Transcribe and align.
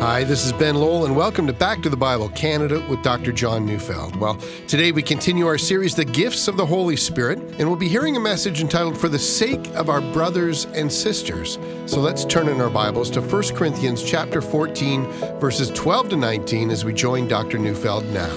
Hi, 0.00 0.24
this 0.24 0.46
is 0.46 0.52
Ben 0.54 0.76
Lowell, 0.76 1.04
and 1.04 1.14
welcome 1.14 1.46
to 1.46 1.52
Back 1.52 1.82
to 1.82 1.90
the 1.90 1.96
Bible 1.96 2.30
Canada 2.30 2.82
with 2.88 3.02
Dr. 3.02 3.32
John 3.32 3.66
Neufeld. 3.66 4.16
Well, 4.16 4.36
today 4.66 4.92
we 4.92 5.02
continue 5.02 5.46
our 5.46 5.58
series, 5.58 5.94
The 5.94 6.06
Gifts 6.06 6.48
of 6.48 6.56
the 6.56 6.64
Holy 6.64 6.96
Spirit, 6.96 7.38
and 7.58 7.68
we'll 7.68 7.76
be 7.76 7.86
hearing 7.86 8.16
a 8.16 8.20
message 8.20 8.62
entitled 8.62 8.96
For 8.96 9.10
the 9.10 9.18
Sake 9.18 9.68
of 9.74 9.90
Our 9.90 10.00
Brothers 10.00 10.64
and 10.64 10.90
Sisters. 10.90 11.58
So 11.84 12.00
let's 12.00 12.24
turn 12.24 12.48
in 12.48 12.62
our 12.62 12.70
Bibles 12.70 13.10
to 13.10 13.20
1 13.20 13.54
Corinthians 13.54 14.02
chapter 14.02 14.40
14, 14.40 15.04
verses 15.38 15.68
12 15.72 16.08
to 16.08 16.16
19 16.16 16.70
as 16.70 16.82
we 16.82 16.94
join 16.94 17.28
Dr. 17.28 17.58
Neufeld 17.58 18.06
now. 18.06 18.34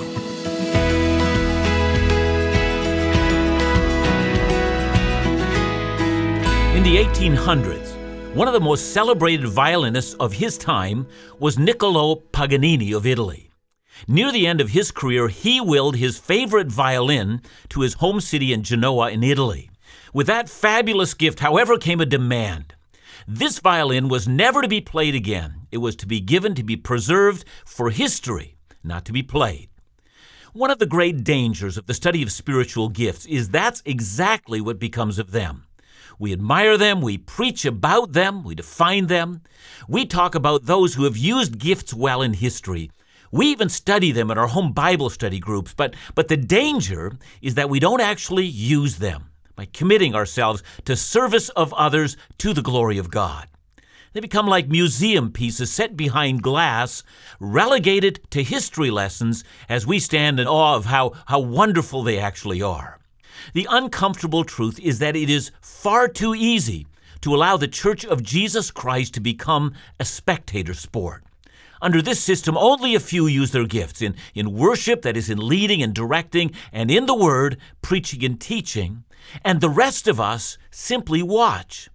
In 6.76 6.84
the 6.84 6.98
1800s, 6.98 7.93
one 8.34 8.48
of 8.48 8.54
the 8.56 8.60
most 8.60 8.94
celebrated 8.94 9.48
violinists 9.48 10.16
of 10.16 10.34
his 10.34 10.58
time 10.58 11.06
was 11.38 11.60
Niccolo 11.60 12.16
Paganini 12.16 12.92
of 12.92 13.06
Italy. 13.06 13.52
Near 14.08 14.32
the 14.32 14.48
end 14.48 14.60
of 14.60 14.70
his 14.70 14.90
career, 14.90 15.28
he 15.28 15.62
willed 15.62 15.98
his 15.98 16.18
favorite 16.18 16.72
violin 16.72 17.44
to 17.70 17.82
his 17.82 17.94
home 17.96 18.20
city 18.20 18.52
in 18.52 18.64
Genoa 18.64 19.12
in 19.12 19.24
Italy. 19.24 19.70
With 20.16 20.26
that 20.26 20.50
fabulous 20.50 21.14
gift, 21.14 21.42
however, 21.42 21.78
came 21.78 22.02
a 22.02 22.08
demand. 22.08 22.74
This 23.28 23.60
violin 23.60 24.08
was 24.08 24.28
never 24.28 24.64
to 24.64 24.68
be 24.68 24.82
played 24.82 25.14
again. 25.14 25.68
It 25.72 25.78
was 25.78 25.96
to 25.98 26.08
be 26.08 26.20
given 26.20 26.56
to 26.56 26.64
be 26.64 26.76
preserved 26.76 27.46
for 27.64 27.92
history, 27.92 28.58
not 28.84 29.06
to 29.06 29.14
be 29.14 29.22
played. 29.22 29.70
One 30.54 30.72
of 30.72 30.80
the 30.80 30.88
great 30.88 31.24
dangers 31.24 31.78
of 31.78 31.86
the 31.86 31.94
study 31.94 32.24
of 32.24 32.32
spiritual 32.32 32.90
gifts 32.90 33.28
is 33.28 33.50
that's 33.50 33.84
exactly 33.86 34.60
what 34.60 34.80
becomes 34.80 35.20
of 35.20 35.32
them. 35.32 35.68
We 36.20 36.34
admire 36.34 36.78
them, 36.78 37.02
we 37.02 37.18
preach 37.18 37.66
about 37.66 38.14
them, 38.14 38.44
we 38.44 38.56
define 38.56 39.08
them. 39.08 39.42
We 39.88 40.06
talk 40.06 40.36
about 40.36 40.66
those 40.66 40.94
who 40.94 41.04
have 41.04 41.18
used 41.18 41.58
gifts 41.58 41.94
well 41.94 42.22
in 42.22 42.34
history. 42.34 42.92
We 43.32 43.48
even 43.48 43.70
study 43.70 44.12
them 44.12 44.30
in 44.30 44.38
our 44.38 44.48
home 44.48 44.74
Bible 44.74 45.10
study 45.10 45.40
groups, 45.40 45.74
but, 45.74 45.96
but 46.14 46.28
the 46.28 46.38
danger 46.38 47.14
is 47.42 47.56
that 47.56 47.70
we 47.70 47.80
don't 47.80 48.02
actually 48.02 48.46
use 48.46 48.98
them 48.98 49.32
by 49.56 49.66
committing 49.66 50.14
ourselves 50.14 50.62
to 50.86 50.96
service 50.96 51.50
of 51.50 51.74
others 51.74 52.16
to 52.38 52.54
the 52.54 52.62
glory 52.62 52.98
of 52.98 53.10
God. 53.10 53.48
They 54.14 54.20
become 54.20 54.46
like 54.46 54.68
museum 54.68 55.32
pieces 55.32 55.72
set 55.72 55.98
behind 55.98 56.44
glass, 56.44 57.04
relegated 57.40 58.20
to 58.30 58.44
history 58.44 58.92
lessons 58.92 59.44
as 59.68 59.88
we 59.88 59.98
stand 59.98 60.40
in 60.40 60.48
awe 60.48 60.76
of 60.76 60.86
how, 60.86 61.14
how 61.26 61.40
wonderful 61.40 62.04
they 62.04 62.20
actually 62.20 62.62
are. 62.62 63.00
The 63.54 63.68
uncomfortable 63.70 64.44
truth 64.44 64.80
is 64.80 65.00
that 65.00 65.16
it 65.16 65.30
is 65.30 65.52
far 65.62 66.08
too 66.08 66.34
easy 66.36 66.88
to 67.22 67.34
allow 67.34 67.58
the 67.58 67.68
Church 67.68 68.06
of 68.06 68.22
Jesus 68.22 68.72
Christ 68.72 69.14
to 69.14 69.22
become 69.22 69.74
a 70.00 70.06
spectator 70.06 70.74
sport. 70.74 71.24
Under 71.82 72.02
this 72.02 72.24
system, 72.24 72.58
only 72.58 72.96
a 72.96 73.00
few 73.00 73.28
use 73.28 73.52
their 73.52 73.66
gifts 73.66 74.02
in, 74.02 74.16
in 74.34 74.54
worship, 74.54 75.02
that 75.02 75.18
is, 75.18 75.30
in 75.30 75.38
leading 75.38 75.82
and 75.82 75.94
directing, 75.94 76.52
and 76.72 76.90
in 76.90 77.06
the 77.06 77.16
Word, 77.16 77.58
preaching 77.82 78.24
and 78.24 78.40
teaching, 78.40 79.04
and 79.44 79.60
the 79.60 79.70
rest 79.70 80.08
of 80.08 80.20
us 80.20 80.58
simply 80.72 81.22
watch. 81.22 81.90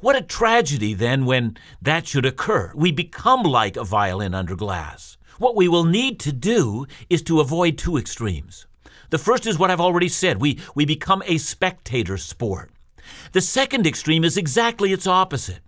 What 0.00 0.16
a 0.16 0.22
tragedy, 0.22 0.94
then, 0.94 1.24
when 1.24 1.56
that 1.80 2.06
should 2.06 2.26
occur. 2.26 2.72
We 2.74 2.92
become 2.92 3.42
like 3.42 3.76
a 3.76 3.84
violin 3.84 4.34
under 4.34 4.56
glass. 4.56 5.16
What 5.38 5.56
we 5.56 5.68
will 5.68 5.84
need 5.84 6.18
to 6.20 6.32
do 6.32 6.86
is 7.10 7.22
to 7.24 7.40
avoid 7.40 7.76
two 7.76 7.96
extremes. 7.96 8.66
The 9.10 9.18
first 9.18 9.46
is 9.46 9.58
what 9.58 9.70
I've 9.70 9.80
already 9.80 10.08
said 10.08 10.40
we, 10.40 10.58
we 10.74 10.84
become 10.84 11.22
a 11.26 11.38
spectator 11.38 12.16
sport. 12.16 12.70
The 13.32 13.40
second 13.40 13.86
extreme 13.86 14.24
is 14.24 14.36
exactly 14.36 14.92
its 14.92 15.06
opposite. 15.06 15.60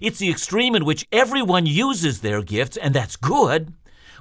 It's 0.00 0.18
the 0.18 0.30
extreme 0.30 0.74
in 0.74 0.84
which 0.84 1.06
everyone 1.12 1.66
uses 1.66 2.20
their 2.20 2.42
gifts, 2.42 2.76
and 2.76 2.94
that's 2.94 3.16
good, 3.16 3.72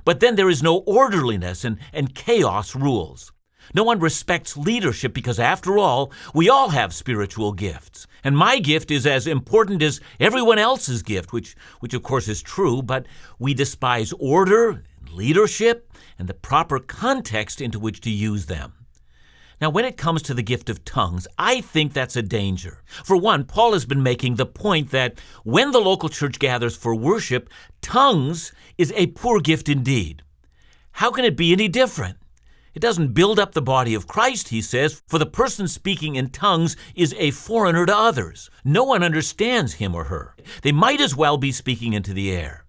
but 0.04 0.20
then 0.20 0.36
there 0.36 0.50
is 0.50 0.64
no 0.64 0.78
orderliness 0.80 1.64
and, 1.64 1.78
and 1.94 2.16
chaos 2.16 2.76
rules. 2.76 3.32
No 3.74 3.84
one 3.84 4.00
respects 4.00 4.58
leadership 4.58 5.14
because, 5.14 5.40
after 5.40 5.78
all, 5.78 6.12
we 6.34 6.50
all 6.50 6.70
have 6.70 6.94
spiritual 6.94 7.54
gifts. 7.54 8.08
And 8.24 8.36
my 8.36 8.60
gift 8.60 8.92
is 8.92 9.06
as 9.06 9.28
important 9.28 9.82
as 9.82 10.02
everyone 10.20 10.60
else's 10.60 11.04
gift, 11.04 11.32
which, 11.32 11.56
which 11.80 11.94
of 11.94 12.04
course 12.04 12.28
is 12.28 12.42
true, 12.42 12.82
but 12.82 13.06
we 13.40 13.54
despise 13.54 14.14
order, 14.20 14.84
leadership, 15.10 15.92
and 16.20 16.28
the 16.28 16.34
proper 16.34 16.80
context 16.80 17.62
into 17.62 17.80
which 17.80 18.02
to 18.02 18.10
use 18.10 18.46
them. 18.46 18.74
Now, 19.62 19.70
when 19.70 19.86
it 19.86 19.96
comes 19.96 20.24
to 20.24 20.34
the 20.34 20.42
gift 20.42 20.70
of 20.70 20.84
tongues, 20.84 21.28
I 21.38 21.62
think 21.62 21.94
that's 21.94 22.16
a 22.16 22.24
danger. 22.24 22.82
For 23.04 23.16
one, 23.16 23.46
Paul 23.46 23.74
has 23.74 23.86
been 23.86 24.02
making 24.02 24.36
the 24.36 24.46
point 24.48 24.90
that 24.90 25.20
when 25.44 25.70
the 25.70 25.80
local 25.80 26.10
church 26.10 26.40
gathers 26.40 26.76
for 26.76 26.96
worship, 26.96 27.48
tongues 27.80 28.52
is 28.80 28.92
a 28.96 29.08
poor 29.08 29.40
gift 29.40 29.70
indeed. 29.70 30.24
How 30.94 31.12
can 31.12 31.26
it 31.26 31.38
be 31.38 31.54
any 31.54 31.68
different? 31.68 32.18
It 32.74 32.80
doesn't 32.80 33.14
build 33.14 33.38
up 33.38 33.52
the 33.52 33.62
body 33.62 33.94
of 33.94 34.08
Christ, 34.08 34.48
he 34.48 34.62
says, 34.62 35.04
for 35.08 35.20
the 35.20 35.26
person 35.26 35.68
speaking 35.68 36.16
in 36.16 36.30
tongues 36.30 36.76
is 36.96 37.14
a 37.20 37.32
foreigner 37.32 37.86
to 37.86 37.96
others. 37.96 38.50
No 38.64 38.84
one 38.84 39.04
understands 39.04 39.74
him 39.74 39.94
or 39.94 40.06
her. 40.06 40.36
They 40.64 40.72
might 40.72 41.02
as 41.02 41.16
well 41.16 41.38
be 41.38 41.52
speaking 41.52 41.94
into 41.94 42.14
the 42.14 42.32
air. 42.32 42.61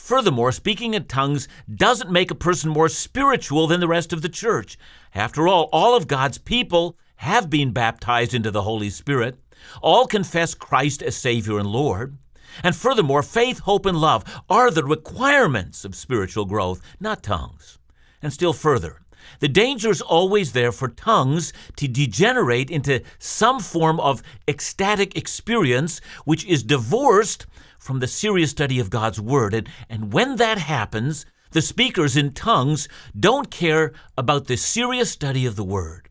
Furthermore, 0.00 0.50
speaking 0.50 0.94
in 0.94 1.04
tongues 1.04 1.46
doesn't 1.72 2.10
make 2.10 2.30
a 2.32 2.34
person 2.34 2.70
more 2.70 2.88
spiritual 2.88 3.68
than 3.68 3.80
the 3.80 3.86
rest 3.86 4.12
of 4.12 4.22
the 4.22 4.28
church. 4.28 4.76
After 5.14 5.46
all, 5.46 5.68
all 5.72 5.94
of 5.94 6.08
God's 6.08 6.38
people 6.38 6.96
have 7.16 7.48
been 7.48 7.70
baptized 7.70 8.34
into 8.34 8.50
the 8.50 8.62
Holy 8.62 8.90
Spirit. 8.90 9.38
All 9.82 10.06
confess 10.06 10.54
Christ 10.54 11.02
as 11.02 11.16
Savior 11.16 11.58
and 11.58 11.68
Lord. 11.68 12.16
And 12.64 12.74
furthermore, 12.74 13.22
faith, 13.22 13.60
hope, 13.60 13.86
and 13.86 14.00
love 14.00 14.24
are 14.48 14.70
the 14.70 14.84
requirements 14.84 15.84
of 15.84 15.94
spiritual 15.94 16.46
growth, 16.46 16.80
not 16.98 17.22
tongues. 17.22 17.78
And 18.20 18.32
still 18.32 18.54
further, 18.54 19.02
the 19.38 19.48
danger 19.48 19.90
is 19.90 20.00
always 20.00 20.52
there 20.52 20.72
for 20.72 20.88
tongues 20.88 21.52
to 21.76 21.86
degenerate 21.86 22.70
into 22.70 23.02
some 23.18 23.60
form 23.60 24.00
of 24.00 24.22
ecstatic 24.48 25.16
experience 25.16 26.00
which 26.24 26.44
is 26.46 26.62
divorced 26.62 27.46
from 27.80 27.98
the 27.98 28.06
serious 28.06 28.52
study 28.52 28.78
of 28.78 28.90
God's 28.90 29.20
Word. 29.20 29.54
And, 29.54 29.68
and 29.88 30.12
when 30.12 30.36
that 30.36 30.58
happens, 30.58 31.26
the 31.50 31.62
speakers 31.62 32.16
in 32.16 32.30
tongues 32.32 32.88
don't 33.18 33.50
care 33.50 33.92
about 34.16 34.46
the 34.46 34.56
serious 34.56 35.10
study 35.10 35.46
of 35.46 35.56
the 35.56 35.64
Word. 35.64 36.08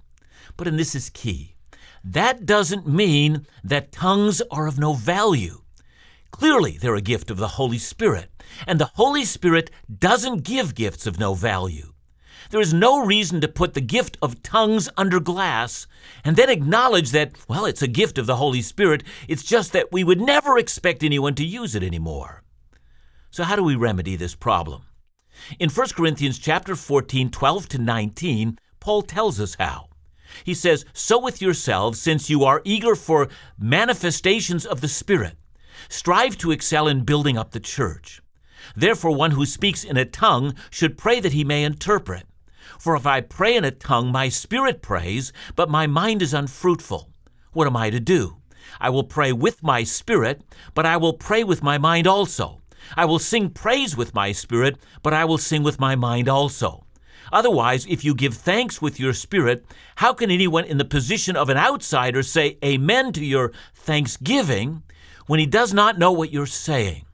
But, 0.57 0.67
and 0.67 0.77
this 0.77 0.95
is 0.95 1.09
key, 1.09 1.55
that 2.03 2.45
doesn't 2.45 2.87
mean 2.87 3.45
that 3.63 3.93
tongues 3.93 4.41
are 4.51 4.67
of 4.67 4.79
no 4.79 4.93
value. 4.93 5.61
Clearly, 6.31 6.77
they're 6.77 6.95
a 6.95 7.01
gift 7.01 7.31
of 7.31 7.37
the 7.37 7.49
Holy 7.49 7.77
Spirit, 7.77 8.29
and 8.67 8.79
the 8.79 8.91
Holy 8.95 9.23
Spirit 9.23 9.71
doesn't 9.97 10.43
give 10.43 10.75
gifts 10.75 11.07
of 11.07 11.19
no 11.19 11.33
value. 11.33 11.93
There 12.49 12.59
is 12.59 12.73
no 12.73 13.05
reason 13.05 13.41
to 13.41 13.47
put 13.47 13.75
the 13.75 13.81
gift 13.81 14.17
of 14.23 14.41
tongues 14.41 14.89
under 14.97 15.19
glass 15.19 15.85
and 16.23 16.35
then 16.35 16.49
acknowledge 16.49 17.11
that, 17.11 17.33
well, 17.47 17.65
it's 17.65 17.83
a 17.83 17.87
gift 17.87 18.17
of 18.17 18.25
the 18.25 18.37
Holy 18.37 18.63
Spirit. 18.63 19.03
It's 19.27 19.43
just 19.43 19.71
that 19.73 19.91
we 19.91 20.03
would 20.03 20.19
never 20.19 20.57
expect 20.57 21.03
anyone 21.03 21.35
to 21.35 21.45
use 21.45 21.75
it 21.75 21.83
anymore. 21.83 22.41
So 23.29 23.43
how 23.43 23.55
do 23.55 23.63
we 23.63 23.75
remedy 23.75 24.15
this 24.15 24.33
problem? 24.33 24.83
In 25.59 25.69
1 25.69 25.87
Corinthians 25.89 26.39
chapter 26.39 26.75
14, 26.75 27.29
12 27.29 27.69
to 27.69 27.77
19, 27.77 28.57
Paul 28.79 29.03
tells 29.03 29.39
us 29.39 29.55
how. 29.59 29.89
He 30.43 30.55
says, 30.55 30.85
So 30.91 31.19
with 31.19 31.41
yourselves, 31.43 32.01
since 32.01 32.31
you 32.31 32.43
are 32.43 32.61
eager 32.65 32.95
for 32.95 33.29
manifestations 33.59 34.65
of 34.65 34.81
the 34.81 34.87
Spirit, 34.87 35.35
strive 35.87 36.35
to 36.39 36.51
excel 36.51 36.87
in 36.87 37.05
building 37.05 37.37
up 37.37 37.51
the 37.51 37.59
church. 37.59 38.21
Therefore, 38.75 39.15
one 39.15 39.31
who 39.31 39.45
speaks 39.45 39.83
in 39.83 39.97
a 39.97 40.05
tongue 40.05 40.55
should 40.69 40.97
pray 40.97 41.19
that 41.19 41.33
he 41.33 41.43
may 41.43 41.63
interpret. 41.63 42.25
For 42.79 42.95
if 42.95 43.05
I 43.05 43.19
pray 43.19 43.57
in 43.57 43.65
a 43.65 43.71
tongue, 43.71 44.09
my 44.09 44.29
spirit 44.29 44.81
prays, 44.81 45.33
but 45.57 45.69
my 45.69 45.85
mind 45.85 46.21
is 46.21 46.33
unfruitful. 46.33 47.09
What 47.51 47.67
am 47.67 47.75
I 47.75 47.89
to 47.89 47.99
do? 47.99 48.37
I 48.79 48.89
will 48.89 49.03
pray 49.03 49.33
with 49.33 49.61
my 49.61 49.83
spirit, 49.83 50.41
but 50.73 50.85
I 50.85 50.95
will 50.95 51.13
pray 51.13 51.43
with 51.43 51.61
my 51.61 51.77
mind 51.77 52.07
also. 52.07 52.61
I 52.95 53.03
will 53.03 53.19
sing 53.19 53.49
praise 53.49 53.97
with 53.97 54.13
my 54.13 54.31
spirit, 54.31 54.77
but 55.03 55.13
I 55.13 55.25
will 55.25 55.37
sing 55.37 55.61
with 55.61 55.77
my 55.77 55.95
mind 55.95 56.29
also. 56.29 56.85
Otherwise, 57.33 57.85
if 57.89 58.05
you 58.05 58.15
give 58.15 58.33
thanks 58.33 58.81
with 58.81 58.97
your 58.97 59.13
spirit, 59.13 59.65
how 59.97 60.13
can 60.13 60.31
anyone 60.31 60.63
in 60.63 60.77
the 60.77 60.85
position 60.85 61.35
of 61.35 61.49
an 61.49 61.57
outsider 61.57 62.23
say 62.23 62.57
amen 62.63 63.11
to 63.11 63.25
your 63.25 63.51
thanksgiving 63.75 64.83
when 65.27 65.39
he 65.41 65.45
does 65.45 65.73
not 65.73 65.99
know 65.99 66.13
what 66.13 66.31
you're 66.31 66.45
saying? 66.45 67.05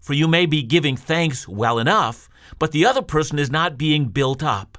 For 0.00 0.14
you 0.14 0.28
may 0.28 0.46
be 0.46 0.62
giving 0.62 0.96
thanks 0.96 1.48
well 1.48 1.80
enough, 1.80 2.28
but 2.60 2.70
the 2.70 2.86
other 2.86 3.02
person 3.02 3.40
is 3.40 3.50
not 3.50 3.76
being 3.76 4.06
built 4.06 4.42
up. 4.42 4.78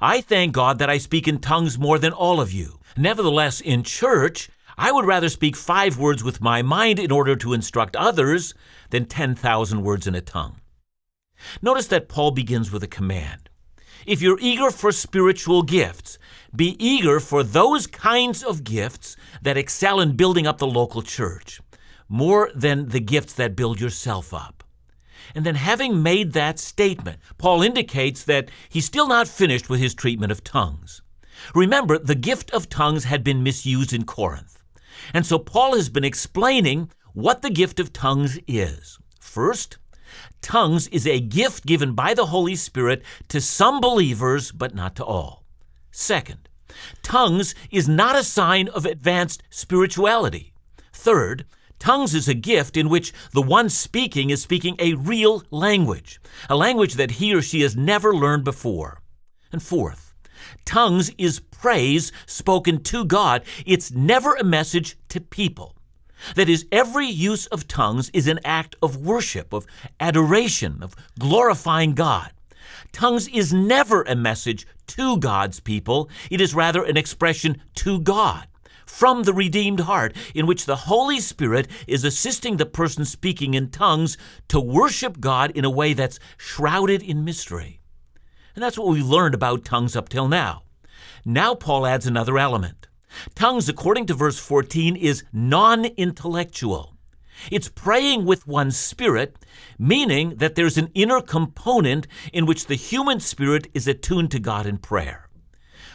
I 0.00 0.20
thank 0.20 0.52
God 0.52 0.78
that 0.78 0.90
I 0.90 0.98
speak 0.98 1.28
in 1.28 1.38
tongues 1.38 1.78
more 1.78 1.98
than 1.98 2.12
all 2.12 2.40
of 2.40 2.52
you. 2.52 2.78
Nevertheless, 2.96 3.60
in 3.60 3.82
church, 3.82 4.50
I 4.76 4.90
would 4.92 5.04
rather 5.04 5.28
speak 5.28 5.56
five 5.56 5.98
words 5.98 6.24
with 6.24 6.40
my 6.40 6.62
mind 6.62 6.98
in 6.98 7.10
order 7.10 7.36
to 7.36 7.52
instruct 7.52 7.94
others 7.96 8.54
than 8.90 9.06
10,000 9.06 9.82
words 9.82 10.06
in 10.06 10.14
a 10.14 10.20
tongue. 10.20 10.56
Notice 11.60 11.86
that 11.88 12.08
Paul 12.08 12.30
begins 12.30 12.70
with 12.70 12.82
a 12.82 12.88
command. 12.88 13.48
If 14.06 14.20
you're 14.20 14.38
eager 14.40 14.70
for 14.70 14.92
spiritual 14.92 15.62
gifts, 15.62 16.18
be 16.54 16.76
eager 16.84 17.20
for 17.20 17.42
those 17.42 17.86
kinds 17.86 18.42
of 18.42 18.64
gifts 18.64 19.16
that 19.42 19.56
excel 19.56 20.00
in 20.00 20.16
building 20.16 20.46
up 20.46 20.58
the 20.58 20.66
local 20.66 21.02
church, 21.02 21.60
more 22.08 22.50
than 22.54 22.88
the 22.88 23.00
gifts 23.00 23.32
that 23.34 23.56
build 23.56 23.80
yourself 23.80 24.34
up. 24.34 24.61
And 25.34 25.46
then, 25.46 25.54
having 25.54 26.02
made 26.02 26.32
that 26.32 26.58
statement, 26.58 27.18
Paul 27.38 27.62
indicates 27.62 28.24
that 28.24 28.50
he's 28.68 28.84
still 28.84 29.08
not 29.08 29.28
finished 29.28 29.68
with 29.68 29.80
his 29.80 29.94
treatment 29.94 30.32
of 30.32 30.44
tongues. 30.44 31.02
Remember, 31.54 31.98
the 31.98 32.14
gift 32.14 32.50
of 32.52 32.68
tongues 32.68 33.04
had 33.04 33.24
been 33.24 33.42
misused 33.42 33.92
in 33.92 34.04
Corinth. 34.04 34.62
And 35.12 35.26
so 35.26 35.38
Paul 35.38 35.74
has 35.74 35.88
been 35.88 36.04
explaining 36.04 36.90
what 37.12 37.42
the 37.42 37.50
gift 37.50 37.80
of 37.80 37.92
tongues 37.92 38.38
is. 38.46 38.98
First, 39.20 39.78
tongues 40.40 40.88
is 40.88 41.06
a 41.06 41.20
gift 41.20 41.66
given 41.66 41.94
by 41.94 42.14
the 42.14 42.26
Holy 42.26 42.54
Spirit 42.54 43.02
to 43.28 43.40
some 43.40 43.80
believers, 43.80 44.52
but 44.52 44.74
not 44.74 44.94
to 44.96 45.04
all. 45.04 45.44
Second, 45.90 46.48
tongues 47.02 47.54
is 47.70 47.88
not 47.88 48.16
a 48.16 48.24
sign 48.24 48.68
of 48.68 48.86
advanced 48.86 49.42
spirituality. 49.50 50.52
Third, 50.92 51.44
tongues 51.82 52.14
is 52.14 52.28
a 52.28 52.34
gift 52.34 52.76
in 52.76 52.88
which 52.88 53.12
the 53.32 53.42
one 53.42 53.68
speaking 53.68 54.30
is 54.30 54.40
speaking 54.40 54.76
a 54.78 54.94
real 54.94 55.42
language, 55.50 56.20
a 56.48 56.54
language 56.54 56.94
that 56.94 57.18
he 57.18 57.34
or 57.34 57.42
she 57.42 57.62
has 57.62 57.74
never 57.74 58.14
learned 58.14 58.44
before. 58.44 59.00
And 59.50 59.60
fourth, 59.60 60.14
tongues 60.64 61.10
is 61.18 61.40
praise 61.40 62.12
spoken 62.24 62.84
to 62.84 63.04
God. 63.04 63.42
It's 63.66 63.90
never 63.90 64.34
a 64.34 64.44
message 64.44 64.96
to 65.08 65.20
people. 65.20 65.76
That 66.36 66.48
is, 66.48 66.66
every 66.70 67.08
use 67.08 67.46
of 67.46 67.66
tongues 67.66 68.10
is 68.14 68.28
an 68.28 68.38
act 68.44 68.76
of 68.80 68.98
worship, 68.98 69.52
of 69.52 69.66
adoration, 69.98 70.84
of 70.84 70.94
glorifying 71.18 71.94
God. 71.94 72.30
Tongues 72.92 73.26
is 73.26 73.52
never 73.52 74.02
a 74.02 74.14
message 74.14 74.68
to 74.86 75.16
God's 75.16 75.58
people, 75.58 76.08
it 76.30 76.40
is 76.40 76.54
rather 76.54 76.84
an 76.84 76.96
expression 76.96 77.60
to 77.74 77.98
God 77.98 78.46
from 78.92 79.22
the 79.22 79.32
redeemed 79.32 79.80
heart, 79.80 80.14
in 80.34 80.46
which 80.46 80.66
the 80.66 80.76
Holy 80.76 81.18
Spirit 81.18 81.66
is 81.88 82.04
assisting 82.04 82.58
the 82.58 82.66
person 82.66 83.06
speaking 83.06 83.54
in 83.54 83.70
tongues 83.70 84.18
to 84.48 84.60
worship 84.60 85.18
God 85.18 85.50
in 85.52 85.64
a 85.64 85.70
way 85.70 85.94
that's 85.94 86.20
shrouded 86.36 87.02
in 87.02 87.24
mystery. 87.24 87.80
And 88.54 88.62
that's 88.62 88.76
what 88.76 88.88
we've 88.88 89.04
learned 89.04 89.34
about 89.34 89.64
tongues 89.64 89.96
up 89.96 90.10
till 90.10 90.28
now. 90.28 90.64
Now, 91.24 91.54
Paul 91.54 91.86
adds 91.86 92.06
another 92.06 92.36
element. 92.36 92.86
Tongues, 93.34 93.66
according 93.66 94.06
to 94.06 94.14
verse 94.14 94.38
14, 94.38 94.94
is 94.94 95.24
non 95.32 95.86
intellectual. 95.86 96.94
It's 97.50 97.70
praying 97.70 98.26
with 98.26 98.46
one's 98.46 98.76
spirit, 98.76 99.36
meaning 99.78 100.36
that 100.36 100.54
there's 100.54 100.76
an 100.76 100.90
inner 100.94 101.22
component 101.22 102.06
in 102.30 102.44
which 102.44 102.66
the 102.66 102.74
human 102.74 103.20
spirit 103.20 103.68
is 103.72 103.88
attuned 103.88 104.30
to 104.32 104.38
God 104.38 104.66
in 104.66 104.76
prayer. 104.76 105.30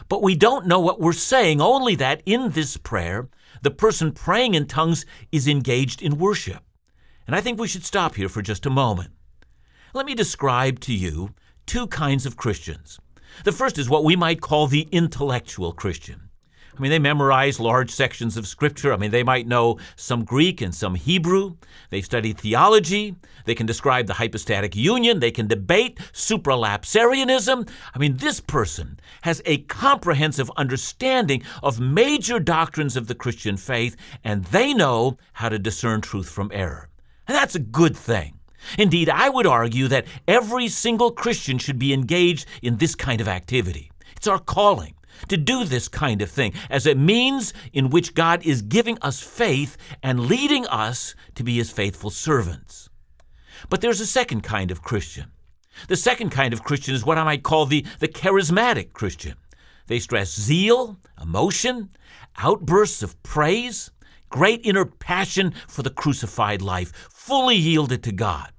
But 0.09 0.23
we 0.23 0.35
don't 0.35 0.67
know 0.67 0.79
what 0.79 0.99
we're 0.99 1.13
saying, 1.13 1.59
only 1.61 1.95
that 1.95 2.21
in 2.25 2.51
this 2.51 2.77
prayer, 2.77 3.29
the 3.61 3.71
person 3.71 4.11
praying 4.11 4.53
in 4.53 4.65
tongues 4.65 5.05
is 5.31 5.47
engaged 5.47 6.01
in 6.01 6.17
worship. 6.17 6.63
And 7.25 7.35
I 7.35 7.41
think 7.41 7.59
we 7.59 7.67
should 7.67 7.83
stop 7.83 8.15
here 8.15 8.29
for 8.29 8.41
just 8.41 8.65
a 8.65 8.69
moment. 8.69 9.11
Let 9.93 10.05
me 10.05 10.15
describe 10.15 10.79
to 10.81 10.93
you 10.93 11.33
two 11.65 11.87
kinds 11.87 12.25
of 12.25 12.37
Christians. 12.37 12.99
The 13.43 13.51
first 13.51 13.77
is 13.77 13.89
what 13.89 14.05
we 14.05 14.15
might 14.15 14.41
call 14.41 14.67
the 14.67 14.87
intellectual 14.91 15.73
Christian. 15.73 16.26
I 16.77 16.81
mean, 16.81 16.91
they 16.91 16.99
memorize 16.99 17.59
large 17.59 17.89
sections 17.89 18.37
of 18.37 18.45
Scripture. 18.45 18.93
I 18.93 18.97
mean, 18.97 19.09
they 19.09 19.23
might 19.23 19.47
know 19.47 19.79
some 19.95 20.23
Greek 20.23 20.61
and 20.61 20.75
some 20.75 20.93
Hebrew. 20.93 21.55
They've 21.89 22.05
studied 22.05 22.37
theology. 22.37 23.15
They 23.45 23.55
can 23.55 23.65
describe 23.65 24.05
the 24.05 24.13
hypostatic 24.13 24.75
union. 24.75 25.19
They 25.19 25.31
can 25.31 25.47
debate 25.47 25.97
supralapsarianism. 26.13 27.67
I 27.95 27.97
mean, 27.97 28.17
this 28.17 28.39
person 28.39 28.99
has 29.21 29.41
a 29.45 29.59
comprehensive 29.59 30.51
understanding 30.55 31.41
of 31.63 31.79
major 31.79 32.39
doctrines 32.39 32.95
of 32.95 33.07
the 33.07 33.15
Christian 33.15 33.57
faith, 33.57 33.95
and 34.23 34.45
they 34.45 34.73
know 34.73 35.17
how 35.33 35.49
to 35.49 35.57
discern 35.57 36.01
truth 36.01 36.29
from 36.29 36.51
error. 36.53 36.89
And 37.27 37.35
that's 37.35 37.55
a 37.55 37.59
good 37.59 37.97
thing. 37.97 38.39
Indeed, 38.77 39.09
I 39.09 39.29
would 39.29 39.47
argue 39.47 39.87
that 39.87 40.05
every 40.27 40.67
single 40.67 41.11
Christian 41.11 41.57
should 41.57 41.79
be 41.79 41.93
engaged 41.93 42.45
in 42.61 42.77
this 42.77 42.93
kind 42.93 43.21
of 43.21 43.27
activity. 43.27 43.91
It's 44.15 44.27
our 44.27 44.39
calling 44.39 44.93
to 45.27 45.37
do 45.37 45.63
this 45.63 45.87
kind 45.87 46.21
of 46.21 46.29
thing 46.29 46.53
as 46.69 46.85
a 46.85 46.95
means 46.95 47.53
in 47.73 47.89
which 47.89 48.13
God 48.13 48.45
is 48.45 48.61
giving 48.61 48.97
us 49.01 49.21
faith 49.21 49.77
and 50.03 50.27
leading 50.27 50.65
us 50.67 51.15
to 51.35 51.43
be 51.43 51.57
his 51.57 51.71
faithful 51.71 52.09
servants. 52.09 52.89
But 53.69 53.81
there's 53.81 54.01
a 54.01 54.07
second 54.07 54.41
kind 54.41 54.71
of 54.71 54.81
Christian. 54.81 55.31
The 55.87 55.95
second 55.95 56.31
kind 56.31 56.53
of 56.53 56.63
Christian 56.63 56.95
is 56.95 57.05
what 57.05 57.17
I 57.17 57.23
might 57.23 57.43
call 57.43 57.65
the, 57.65 57.85
the 57.99 58.07
charismatic 58.07 58.93
Christian. 58.93 59.35
They 59.87 59.99
stress 59.99 60.33
zeal, 60.33 60.97
emotion, 61.21 61.89
outbursts 62.37 63.03
of 63.03 63.21
praise, 63.23 63.91
great 64.29 64.61
inner 64.63 64.85
passion 64.85 65.53
for 65.67 65.83
the 65.83 65.89
crucified 65.89 66.61
life, 66.61 66.91
fully 67.09 67.55
yielded 67.55 68.03
to 68.03 68.11
God. 68.11 68.51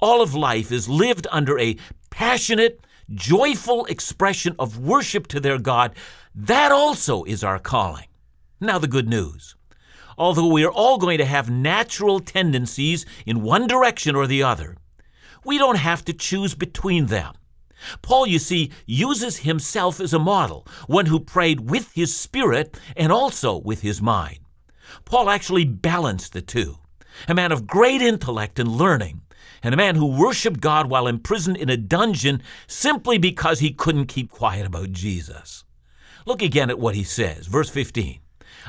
All 0.00 0.22
of 0.22 0.34
life 0.34 0.72
is 0.72 0.88
lived 0.88 1.26
under 1.30 1.58
a 1.58 1.76
passionate, 2.10 2.80
joyful 3.10 3.84
expression 3.86 4.54
of 4.58 4.78
worship 4.78 5.26
to 5.28 5.40
their 5.40 5.58
God, 5.58 5.94
that 6.34 6.72
also 6.72 7.24
is 7.24 7.44
our 7.44 7.58
calling. 7.58 8.06
Now, 8.60 8.78
the 8.78 8.88
good 8.88 9.08
news. 9.08 9.56
Although 10.16 10.48
we 10.48 10.64
are 10.64 10.70
all 10.70 10.98
going 10.98 11.18
to 11.18 11.24
have 11.24 11.50
natural 11.50 12.20
tendencies 12.20 13.06
in 13.26 13.42
one 13.42 13.66
direction 13.66 14.14
or 14.14 14.26
the 14.26 14.42
other, 14.42 14.76
we 15.44 15.58
don't 15.58 15.78
have 15.78 16.04
to 16.04 16.12
choose 16.12 16.54
between 16.54 17.06
them. 17.06 17.34
Paul, 18.02 18.26
you 18.26 18.38
see, 18.38 18.70
uses 18.86 19.38
himself 19.38 20.00
as 20.00 20.14
a 20.14 20.18
model, 20.18 20.66
one 20.86 21.06
who 21.06 21.18
prayed 21.18 21.68
with 21.68 21.92
his 21.94 22.16
spirit 22.16 22.78
and 22.96 23.10
also 23.10 23.58
with 23.58 23.82
his 23.82 24.00
mind. 24.00 24.38
Paul 25.04 25.28
actually 25.28 25.64
balanced 25.64 26.32
the 26.32 26.42
two. 26.42 26.78
A 27.28 27.34
man 27.34 27.52
of 27.52 27.66
great 27.66 28.00
intellect 28.00 28.58
and 28.58 28.68
learning, 28.68 29.22
and 29.62 29.72
a 29.72 29.76
man 29.76 29.94
who 29.94 30.06
worshiped 30.06 30.60
God 30.60 30.90
while 30.90 31.06
imprisoned 31.06 31.56
in 31.56 31.70
a 31.70 31.76
dungeon 31.76 32.42
simply 32.66 33.18
because 33.18 33.60
he 33.60 33.72
couldn't 33.72 34.06
keep 34.06 34.30
quiet 34.30 34.66
about 34.66 34.92
Jesus. 34.92 35.64
Look 36.26 36.42
again 36.42 36.70
at 36.70 36.78
what 36.78 36.94
he 36.94 37.04
says, 37.04 37.46
verse 37.46 37.70
15. 37.70 38.20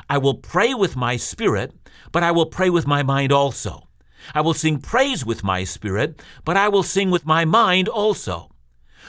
I 0.08 0.18
will 0.18 0.34
pray 0.34 0.74
with 0.74 0.96
my 0.96 1.16
spirit, 1.16 1.72
but 2.12 2.22
I 2.22 2.32
will 2.32 2.46
pray 2.46 2.70
with 2.70 2.86
my 2.86 3.02
mind 3.02 3.32
also. 3.32 3.88
I 4.34 4.40
will 4.40 4.54
sing 4.54 4.78
praise 4.78 5.24
with 5.24 5.44
my 5.44 5.64
spirit, 5.64 6.22
but 6.44 6.56
I 6.56 6.68
will 6.68 6.82
sing 6.82 7.10
with 7.10 7.26
my 7.26 7.44
mind 7.44 7.88
also. 7.88 8.50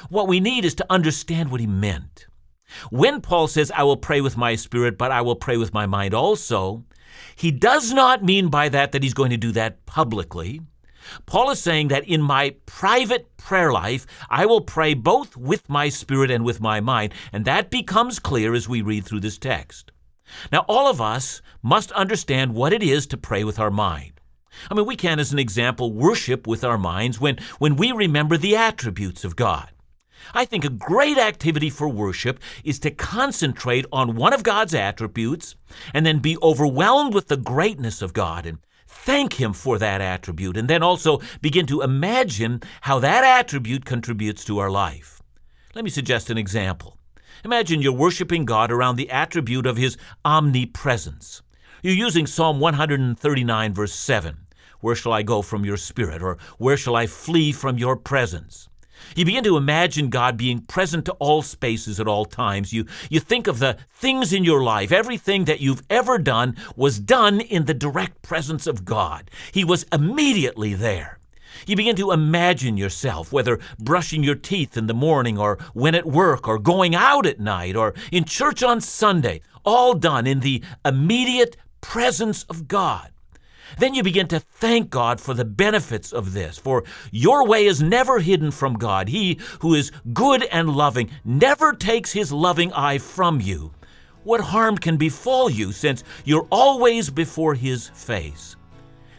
What 0.10 0.28
we 0.28 0.40
need 0.40 0.66
is 0.66 0.76
to 0.76 0.86
understand 0.90 1.52
what 1.52 1.62
he 1.62 1.68
meant. 1.68 2.28
When 2.90 3.22
Paul 3.22 3.48
says, 3.48 3.72
I 3.72 3.84
will 3.84 3.98
pray 3.98 4.22
with 4.22 4.38
my 4.38 4.56
spirit, 4.56 4.98
but 4.98 5.12
I 5.12 5.22
will 5.22 5.36
pray 5.36 5.58
with 5.58 5.74
my 5.74 5.86
mind 5.86 6.14
also, 6.14 6.84
he 7.36 7.52
does 7.52 7.94
not 7.94 8.24
mean 8.24 8.50
by 8.50 8.70
that 8.70 8.92
that 8.92 9.04
he's 9.04 9.14
going 9.14 9.30
to 9.30 9.38
do 9.38 9.52
that 9.54 9.86
publicly. 9.86 10.62
Paul 11.26 11.52
is 11.52 11.60
saying 11.60 11.90
that 11.90 12.08
in 12.08 12.22
my 12.22 12.56
private 12.66 13.36
prayer 13.38 13.72
life, 13.72 14.06
I 14.30 14.46
will 14.46 14.62
pray 14.62 14.94
both 14.94 15.38
with 15.38 15.70
my 15.70 15.90
spirit 15.90 16.32
and 16.32 16.44
with 16.44 16.62
my 16.62 16.80
mind, 16.80 17.14
and 17.32 17.46
that 17.46 17.70
becomes 17.70 18.20
clear 18.20 18.54
as 18.54 18.70
we 18.70 18.82
read 18.82 19.06
through 19.06 19.22
this 19.22 19.38
text. 19.38 19.92
Now, 20.52 20.66
all 20.68 20.88
of 20.88 21.02
us 21.02 21.42
must 21.62 21.92
understand 21.92 22.54
what 22.54 22.74
it 22.74 22.82
is 22.82 23.06
to 23.08 23.18
pray 23.18 23.44
with 23.44 23.60
our 23.60 23.72
mind. 23.72 24.20
I 24.70 24.74
mean, 24.74 24.86
we 24.86 24.96
can, 24.96 25.20
as 25.20 25.34
an 25.34 25.40
example, 25.40 25.92
worship 25.92 26.48
with 26.48 26.64
our 26.64 26.78
minds 26.78 27.20
when, 27.20 27.38
when 27.60 27.76
we 27.76 27.92
remember 27.92 28.38
the 28.38 28.56
attributes 28.56 29.24
of 29.24 29.36
God. 29.36 29.70
I 30.34 30.46
think 30.46 30.66
a 30.66 30.70
great 30.70 31.18
activity 31.18 31.70
for 31.70 31.88
worship 31.88 32.40
is 32.64 32.80
to 32.80 32.92
concentrate 32.92 33.86
on 33.92 34.16
one 34.16 34.34
of 34.34 34.44
God's 34.44 34.74
attributes 34.74 35.56
and 35.94 36.06
then 36.06 36.20
be 36.20 36.38
overwhelmed 36.42 37.14
with 37.14 37.28
the 37.28 37.38
greatness 37.38 38.02
of 38.02 38.14
God 38.14 38.46
and 38.46 38.58
thank 39.06 39.40
Him 39.40 39.54
for 39.54 39.78
that 39.78 40.02
attribute, 40.02 40.58
and 40.58 40.68
then 40.68 40.84
also 40.84 41.22
begin 41.42 41.66
to 41.68 41.82
imagine 41.82 42.62
how 42.82 43.00
that 43.00 43.24
attribute 43.24 43.86
contributes 43.86 44.44
to 44.46 44.60
our 44.60 44.72
life. 44.72 45.22
Let 45.76 45.86
me 45.86 45.92
suggest 45.92 46.30
an 46.30 46.38
example. 46.38 46.98
Imagine 47.44 47.82
you're 47.82 47.94
worshiping 47.94 48.46
God 48.46 48.72
around 48.72 48.96
the 48.96 49.12
attribute 49.12 49.68
of 49.68 49.78
His 49.78 49.98
omnipresence. 50.26 51.44
You're 51.84 51.94
using 51.94 52.26
Psalm 52.26 52.60
139, 52.60 53.74
verse 53.74 53.94
7. 53.94 54.38
Where 54.80 54.96
shall 54.96 55.14
I 55.14 55.22
go 55.22 55.42
from 55.44 55.66
your 55.66 55.78
spirit? 55.78 56.24
Or 56.24 56.38
where 56.58 56.78
shall 56.78 56.96
I 56.96 57.06
flee 57.06 57.52
from 57.52 57.78
your 57.78 57.96
presence? 57.96 58.68
You 59.16 59.26
begin 59.26 59.44
to 59.44 59.58
imagine 59.58 60.10
God 60.10 60.38
being 60.38 60.62
present 60.62 61.06
to 61.06 61.14
all 61.14 61.42
spaces 61.42 62.00
at 62.00 62.08
all 62.08 62.26
times. 62.26 62.74
You, 62.74 62.86
you 63.10 63.20
think 63.20 63.48
of 63.48 63.60
the 63.60 63.78
things 63.92 64.34
in 64.34 64.44
your 64.44 64.64
life. 64.64 64.92
Everything 64.92 65.46
that 65.46 65.62
you've 65.62 65.84
ever 65.90 66.18
done 66.18 66.56
was 66.76 67.00
done 67.00 67.42
in 67.42 67.66
the 67.66 67.74
direct 67.74 68.22
presence 68.22 68.68
of 68.68 68.86
God. 68.86 69.30
He 69.52 69.64
was 69.64 69.86
immediately 69.92 70.74
there. 70.74 71.20
You 71.68 71.76
begin 71.76 71.96
to 71.96 72.12
imagine 72.12 72.78
yourself, 72.78 73.32
whether 73.32 73.60
brushing 73.80 74.24
your 74.24 74.36
teeth 74.36 74.78
in 74.78 74.88
the 74.88 74.94
morning, 74.94 75.38
or 75.38 75.58
when 75.74 75.96
at 75.96 76.06
work, 76.06 76.48
or 76.48 76.60
going 76.60 76.94
out 76.94 77.26
at 77.26 77.40
night, 77.40 77.76
or 77.76 77.94
in 78.12 78.26
church 78.26 78.62
on 78.62 78.82
Sunday, 78.82 79.42
all 79.64 79.94
done 79.94 80.28
in 80.28 80.42
the 80.42 80.64
immediate 80.84 81.58
presence 81.82 82.44
of 82.44 82.68
God. 82.68 83.12
Then 83.78 83.94
you 83.94 84.04
begin 84.04 84.28
to 84.30 84.40
thank 84.40 84.90
God 84.90 85.20
for 85.20 85.34
the 85.34 85.46
benefits 85.46 86.14
of 86.14 86.34
this, 86.34 86.58
for 86.58 86.84
your 87.12 87.48
way 87.48 87.66
is 87.66 87.82
never 87.82 88.20
hidden 88.20 88.52
from 88.52 88.76
God. 88.76 89.10
He 89.10 89.40
who 89.60 89.74
is 89.74 89.92
good 90.14 90.44
and 90.44 90.70
loving 90.70 91.10
never 91.24 91.74
takes 91.74 92.12
his 92.12 92.32
loving 92.32 92.72
eye 92.74 92.98
from 92.98 93.42
you. 93.42 93.74
What 94.24 94.42
harm 94.42 94.78
can 94.78 94.98
befall 94.98 95.50
you 95.50 95.72
since 95.72 96.04
you're 96.24 96.48
always 96.50 97.10
before 97.10 97.54
his 97.54 97.90
face? 97.90 98.56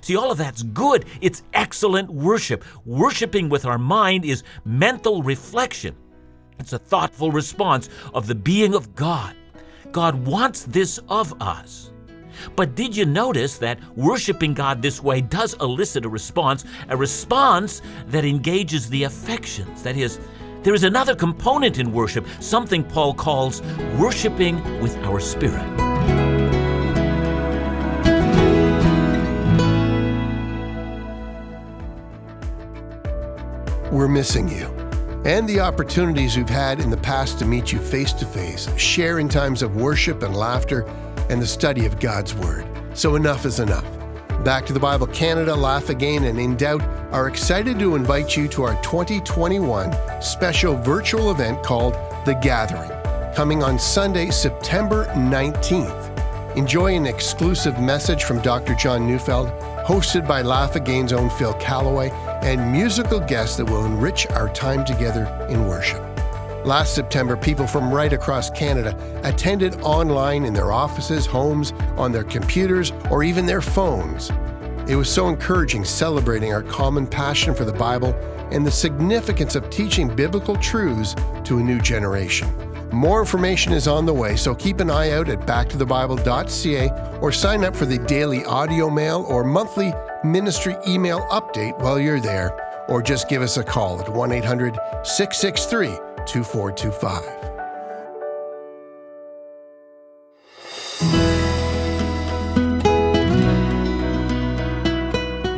See, 0.00 0.16
all 0.16 0.30
of 0.30 0.38
that's 0.38 0.62
good. 0.62 1.04
It's 1.20 1.42
excellent 1.52 2.10
worship. 2.10 2.64
Worshiping 2.84 3.48
with 3.48 3.64
our 3.64 3.78
mind 3.78 4.24
is 4.24 4.44
mental 4.64 5.22
reflection, 5.22 5.96
it's 6.58 6.72
a 6.72 6.78
thoughtful 6.78 7.30
response 7.30 7.88
of 8.14 8.26
the 8.26 8.34
being 8.34 8.74
of 8.74 8.94
God. 8.94 9.34
God 9.92 10.26
wants 10.26 10.64
this 10.64 10.98
of 11.08 11.40
us. 11.40 11.92
But 12.54 12.74
did 12.74 12.96
you 12.96 13.04
notice 13.04 13.58
that 13.58 13.78
worshiping 13.96 14.54
God 14.54 14.82
this 14.82 15.02
way 15.02 15.20
does 15.20 15.54
elicit 15.54 16.04
a 16.04 16.08
response, 16.08 16.64
a 16.88 16.96
response 16.96 17.82
that 18.08 18.24
engages 18.24 18.88
the 18.88 19.04
affections? 19.04 19.82
That 19.82 19.96
is, 19.96 20.18
there 20.62 20.74
is 20.74 20.84
another 20.84 21.14
component 21.14 21.78
in 21.78 21.92
worship, 21.92 22.26
something 22.40 22.82
Paul 22.82 23.14
calls 23.14 23.62
worshiping 23.98 24.62
with 24.80 24.96
our 25.04 25.20
spirit. 25.20 25.64
We're 33.92 34.08
missing 34.08 34.48
you 34.48 34.76
and 35.26 35.48
the 35.48 35.58
opportunities 35.58 36.36
we've 36.36 36.48
had 36.48 36.78
in 36.78 36.88
the 36.88 36.96
past 36.96 37.40
to 37.40 37.44
meet 37.44 37.72
you 37.72 37.80
face 37.80 38.12
to 38.12 38.24
face, 38.24 38.68
share 38.76 39.18
in 39.18 39.28
times 39.28 39.60
of 39.60 39.74
worship 39.74 40.22
and 40.22 40.36
laughter, 40.36 40.84
and 41.28 41.40
the 41.40 41.46
study 41.46 41.86
of 41.86 41.98
God's 42.00 42.34
Word. 42.34 42.66
So 42.94 43.16
enough 43.16 43.44
is 43.44 43.60
enough. 43.60 43.86
Back 44.44 44.64
to 44.66 44.72
the 44.72 44.80
Bible 44.80 45.06
Canada, 45.08 45.54
Laugh 45.54 45.88
Again, 45.88 46.24
and 46.24 46.38
In 46.38 46.56
Doubt 46.56 46.82
are 47.12 47.28
excited 47.28 47.78
to 47.78 47.96
invite 47.96 48.36
you 48.36 48.46
to 48.48 48.62
our 48.62 48.80
2021 48.82 49.92
special 50.22 50.76
virtual 50.76 51.30
event 51.30 51.62
called 51.62 51.94
The 52.24 52.38
Gathering, 52.40 52.90
coming 53.34 53.62
on 53.62 53.78
Sunday, 53.78 54.30
September 54.30 55.06
19th. 55.14 56.56
Enjoy 56.56 56.94
an 56.94 57.06
exclusive 57.06 57.80
message 57.80 58.24
from 58.24 58.40
Dr. 58.40 58.74
John 58.74 59.06
Neufeld, 59.06 59.48
hosted 59.84 60.28
by 60.28 60.42
Laugh 60.42 60.76
Again's 60.76 61.12
own 61.12 61.28
Phil 61.30 61.54
Callaway, 61.54 62.10
and 62.42 62.70
musical 62.70 63.18
guests 63.18 63.56
that 63.56 63.64
will 63.64 63.84
enrich 63.84 64.26
our 64.28 64.48
time 64.54 64.84
together 64.84 65.26
in 65.50 65.66
worship. 65.66 66.05
Last 66.66 66.96
September, 66.96 67.36
people 67.36 67.64
from 67.64 67.94
right 67.94 68.12
across 68.12 68.50
Canada 68.50 68.98
attended 69.22 69.76
online 69.82 70.44
in 70.44 70.52
their 70.52 70.72
offices, 70.72 71.24
homes, 71.24 71.70
on 71.96 72.10
their 72.10 72.24
computers, 72.24 72.92
or 73.08 73.22
even 73.22 73.46
their 73.46 73.60
phones. 73.60 74.32
It 74.88 74.96
was 74.96 75.08
so 75.08 75.28
encouraging 75.28 75.84
celebrating 75.84 76.52
our 76.52 76.64
common 76.64 77.06
passion 77.06 77.54
for 77.54 77.64
the 77.64 77.72
Bible 77.72 78.14
and 78.50 78.66
the 78.66 78.70
significance 78.72 79.54
of 79.54 79.70
teaching 79.70 80.12
biblical 80.12 80.56
truths 80.56 81.14
to 81.44 81.58
a 81.58 81.62
new 81.62 81.80
generation. 81.80 82.48
More 82.90 83.20
information 83.20 83.72
is 83.72 83.86
on 83.86 84.04
the 84.04 84.14
way, 84.14 84.34
so 84.34 84.52
keep 84.52 84.80
an 84.80 84.90
eye 84.90 85.12
out 85.12 85.28
at 85.28 85.46
backtothebible.ca 85.46 87.18
or 87.20 87.30
sign 87.30 87.64
up 87.64 87.76
for 87.76 87.86
the 87.86 87.98
daily 87.98 88.44
audio 88.44 88.90
mail 88.90 89.24
or 89.28 89.44
monthly 89.44 89.94
ministry 90.24 90.74
email 90.88 91.20
update 91.30 91.78
while 91.78 92.00
you're 92.00 92.18
there, 92.18 92.58
or 92.88 93.02
just 93.02 93.28
give 93.28 93.40
us 93.40 93.56
a 93.56 93.62
call 93.62 94.00
at 94.00 94.08
1 94.08 94.32
800 94.32 94.76
663 95.04 96.05
2425. 96.26 97.46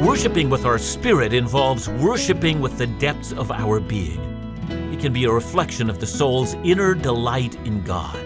Worshipping 0.00 0.50
with 0.50 0.64
our 0.64 0.78
spirit 0.78 1.32
involves 1.32 1.88
worshiping 1.88 2.60
with 2.60 2.76
the 2.78 2.87
depths 2.87 3.32
of 3.32 3.50
our 3.50 3.78
being. 3.80 4.20
It 4.92 5.00
can 5.00 5.12
be 5.12 5.25
a 5.25 5.32
reflection 5.32 5.88
of 5.88 6.00
the 6.00 6.06
soul's 6.06 6.54
inner 6.64 6.94
delight 6.94 7.54
in 7.66 7.82
God. 7.84 8.16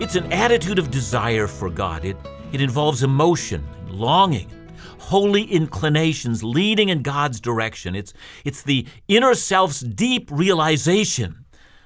It's 0.00 0.16
an 0.16 0.32
attitude 0.32 0.78
of 0.78 0.90
desire 0.90 1.46
for 1.46 1.70
God. 1.70 2.04
It, 2.04 2.16
it 2.52 2.60
involves 2.60 3.02
emotion, 3.02 3.64
longing, 3.88 4.50
holy 4.98 5.44
inclinations 5.44 6.42
leading 6.42 6.88
in 6.88 7.02
God's 7.02 7.40
direction. 7.40 7.94
It's, 7.94 8.12
it's 8.44 8.62
the 8.62 8.86
inner 9.06 9.34
self's 9.34 9.80
deep 9.80 10.30
realization 10.32 11.43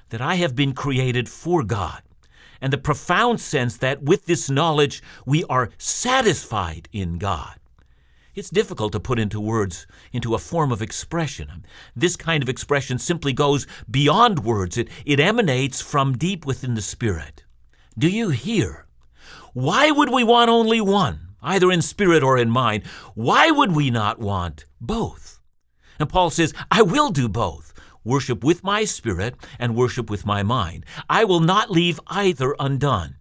that 0.09 0.21
I 0.21 0.35
have 0.35 0.55
been 0.55 0.73
created 0.73 1.29
for 1.29 1.63
God, 1.63 2.01
and 2.61 2.73
the 2.73 2.77
profound 2.77 3.39
sense 3.39 3.77
that 3.77 4.03
with 4.03 4.25
this 4.25 4.49
knowledge 4.49 5.01
we 5.25 5.43
are 5.45 5.69
satisfied 5.77 6.89
in 6.91 7.17
God. 7.17 7.55
It's 8.35 8.49
difficult 8.49 8.91
to 8.93 8.99
put 8.99 9.19
into 9.19 9.39
words, 9.39 9.87
into 10.13 10.35
a 10.35 10.39
form 10.39 10.71
of 10.71 10.81
expression. 10.81 11.65
This 11.95 12.15
kind 12.15 12.41
of 12.41 12.49
expression 12.49 12.97
simply 12.97 13.33
goes 13.33 13.67
beyond 13.89 14.45
words, 14.45 14.77
it, 14.77 14.89
it 15.05 15.19
emanates 15.19 15.81
from 15.81 16.17
deep 16.17 16.45
within 16.45 16.75
the 16.75 16.81
Spirit. 16.81 17.43
Do 17.97 18.07
you 18.07 18.29
hear? 18.29 18.85
Why 19.53 19.91
would 19.91 20.09
we 20.09 20.23
want 20.23 20.49
only 20.49 20.79
one, 20.79 21.35
either 21.41 21.71
in 21.71 21.81
spirit 21.81 22.23
or 22.23 22.37
in 22.37 22.49
mind? 22.49 22.85
Why 23.15 23.51
would 23.51 23.75
we 23.75 23.89
not 23.89 24.19
want 24.19 24.65
both? 24.79 25.39
And 25.99 26.07
Paul 26.07 26.29
says, 26.29 26.53
I 26.71 26.81
will 26.81 27.09
do 27.09 27.27
both 27.27 27.68
worship 28.03 28.43
with 28.43 28.63
my 28.63 28.83
spirit 28.85 29.35
and 29.57 29.75
worship 29.75 30.09
with 30.09 30.25
my 30.25 30.43
mind. 30.43 30.85
I 31.09 31.23
will 31.23 31.39
not 31.39 31.71
leave 31.71 31.99
either 32.07 32.55
undone. 32.59 33.15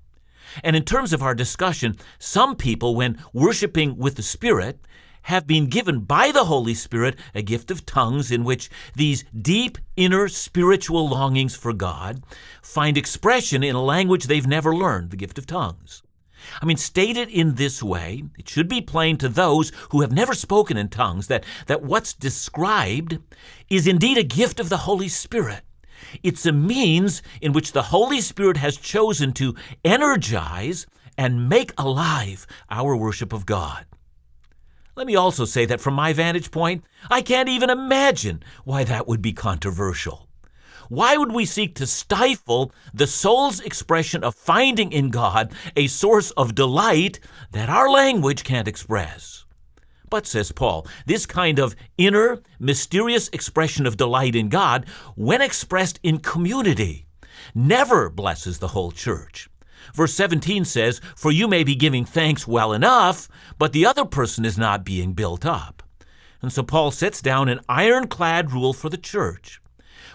And 0.62 0.74
in 0.76 0.84
terms 0.84 1.12
of 1.12 1.22
our 1.22 1.34
discussion, 1.34 1.96
some 2.18 2.56
people, 2.56 2.94
when 2.94 3.22
worshiping 3.32 3.96
with 3.96 4.16
the 4.16 4.22
Spirit, 4.22 4.80
have 5.22 5.46
been 5.46 5.66
given 5.66 6.00
by 6.00 6.32
the 6.32 6.44
Holy 6.44 6.74
Spirit 6.74 7.18
a 7.34 7.42
gift 7.42 7.70
of 7.70 7.84
tongues 7.84 8.30
in 8.30 8.44
which 8.44 8.70
these 8.94 9.24
deep 9.38 9.76
inner 9.96 10.26
spiritual 10.26 11.08
longings 11.08 11.54
for 11.54 11.74
God 11.74 12.22
find 12.62 12.96
expression 12.96 13.62
in 13.62 13.74
a 13.74 13.82
language 13.82 14.24
they've 14.24 14.46
never 14.46 14.74
learned, 14.74 15.10
the 15.10 15.16
gift 15.16 15.36
of 15.36 15.46
tongues. 15.46 16.02
I 16.60 16.66
mean, 16.66 16.76
stated 16.76 17.28
in 17.28 17.54
this 17.54 17.82
way, 17.82 18.24
it 18.38 18.48
should 18.48 18.68
be 18.68 18.80
plain 18.80 19.16
to 19.18 19.28
those 19.28 19.72
who 19.90 20.00
have 20.00 20.12
never 20.12 20.34
spoken 20.34 20.76
in 20.76 20.88
tongues 20.88 21.26
that, 21.28 21.44
that 21.66 21.82
what's 21.82 22.14
described 22.14 23.18
is 23.68 23.86
indeed 23.86 24.18
a 24.18 24.22
gift 24.22 24.60
of 24.60 24.68
the 24.68 24.78
Holy 24.78 25.08
Spirit. 25.08 25.62
It's 26.22 26.46
a 26.46 26.52
means 26.52 27.22
in 27.40 27.52
which 27.52 27.72
the 27.72 27.84
Holy 27.84 28.20
Spirit 28.20 28.56
has 28.56 28.76
chosen 28.76 29.32
to 29.34 29.54
energize 29.84 30.86
and 31.16 31.48
make 31.48 31.72
alive 31.76 32.46
our 32.70 32.96
worship 32.96 33.32
of 33.32 33.46
God. 33.46 33.84
Let 34.94 35.06
me 35.06 35.16
also 35.16 35.44
say 35.44 35.64
that 35.66 35.80
from 35.80 35.94
my 35.94 36.12
vantage 36.12 36.50
point, 36.50 36.84
I 37.10 37.22
can't 37.22 37.48
even 37.48 37.70
imagine 37.70 38.42
why 38.64 38.84
that 38.84 39.06
would 39.06 39.22
be 39.22 39.32
controversial. 39.32 40.27
Why 40.88 41.16
would 41.16 41.32
we 41.32 41.44
seek 41.44 41.74
to 41.76 41.86
stifle 41.86 42.72
the 42.94 43.06
soul's 43.06 43.60
expression 43.60 44.24
of 44.24 44.34
finding 44.34 44.90
in 44.92 45.10
God 45.10 45.52
a 45.76 45.86
source 45.86 46.30
of 46.32 46.54
delight 46.54 47.20
that 47.52 47.68
our 47.68 47.90
language 47.90 48.42
can't 48.42 48.68
express? 48.68 49.44
But, 50.10 50.26
says 50.26 50.52
Paul, 50.52 50.86
this 51.04 51.26
kind 51.26 51.58
of 51.58 51.76
inner, 51.98 52.40
mysterious 52.58 53.28
expression 53.28 53.86
of 53.86 53.98
delight 53.98 54.34
in 54.34 54.48
God, 54.48 54.86
when 55.14 55.42
expressed 55.42 56.00
in 56.02 56.18
community, 56.18 57.06
never 57.54 58.08
blesses 58.08 58.58
the 58.58 58.68
whole 58.68 58.90
church. 58.90 59.50
Verse 59.94 60.14
17 60.14 60.64
says, 60.64 61.00
For 61.14 61.30
you 61.30 61.46
may 61.48 61.64
be 61.64 61.74
giving 61.74 62.04
thanks 62.06 62.46
well 62.46 62.72
enough, 62.72 63.28
but 63.58 63.72
the 63.72 63.84
other 63.84 64.04
person 64.04 64.44
is 64.44 64.56
not 64.56 64.84
being 64.84 65.12
built 65.12 65.44
up. 65.44 65.82
And 66.40 66.52
so 66.52 66.62
Paul 66.62 66.90
sets 66.90 67.20
down 67.20 67.48
an 67.48 67.60
ironclad 67.68 68.52
rule 68.52 68.72
for 68.72 68.88
the 68.88 68.96
church. 68.96 69.60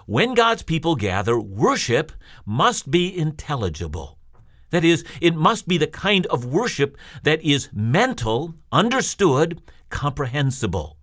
When 0.05 0.33
God's 0.33 0.63
people 0.63 0.95
gather, 0.95 1.39
worship 1.39 2.11
must 2.45 2.91
be 2.91 3.17
intelligible. 3.17 4.19
That 4.71 4.83
is, 4.83 5.05
it 5.21 5.35
must 5.35 5.67
be 5.67 5.77
the 5.77 5.87
kind 5.87 6.25
of 6.27 6.45
worship 6.45 6.97
that 7.23 7.41
is 7.41 7.69
mental, 7.71 8.55
understood, 8.71 9.61
comprehensible. 9.89 10.97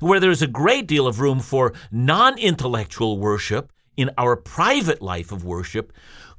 Where 0.00 0.20
there 0.20 0.30
is 0.30 0.42
a 0.42 0.46
great 0.46 0.86
deal 0.86 1.06
of 1.06 1.20
room 1.20 1.40
for 1.40 1.74
non 1.90 2.38
intellectual 2.38 3.18
worship 3.18 3.72
in 3.96 4.10
our 4.16 4.36
private 4.36 5.02
life 5.02 5.32
of 5.32 5.44
worship, 5.44 5.92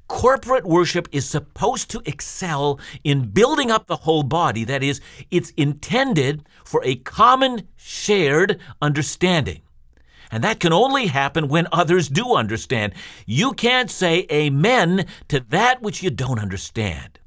corporate 0.08 0.66
worship 0.66 1.08
is 1.12 1.30
supposed 1.30 1.92
to 1.92 2.02
excel 2.06 2.80
in 3.04 3.32
building 3.32 3.70
up 3.70 3.88
the 3.88 3.98
whole 3.98 4.24
body. 4.24 4.64
That 4.64 4.82
is, 4.82 5.02
it's 5.30 5.52
intended 5.52 6.48
for 6.64 6.82
a 6.84 6.96
common 6.96 7.68
shared 7.76 8.60
understanding. 8.82 9.62
And 10.32 10.44
that 10.44 10.60
can 10.60 10.74
only 10.74 11.08
happen 11.08 11.48
when 11.48 11.68
others 11.72 12.10
do 12.10 12.36
understand. 12.36 12.94
You 13.26 13.54
can't 13.54 13.90
say 13.90 14.26
amen 14.32 15.06
to 15.30 15.40
that 15.50 15.82
which 15.82 16.04
you 16.04 16.10
don't 16.10 16.40
understand. 16.40 17.20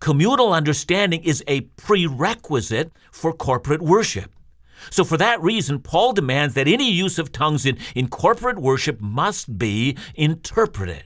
Communal 0.00 0.52
understanding 0.52 1.22
is 1.22 1.42
a 1.46 1.62
prerequisite 1.62 2.92
for 3.10 3.32
corporate 3.32 3.82
worship. 3.82 4.30
So, 4.90 5.02
for 5.02 5.16
that 5.16 5.40
reason, 5.40 5.78
Paul 5.78 6.12
demands 6.12 6.54
that 6.54 6.68
any 6.68 6.90
use 6.90 7.18
of 7.18 7.32
tongues 7.32 7.64
in, 7.64 7.78
in 7.94 8.08
corporate 8.08 8.58
worship 8.58 9.00
must 9.00 9.56
be 9.56 9.96
interpreted. 10.14 11.04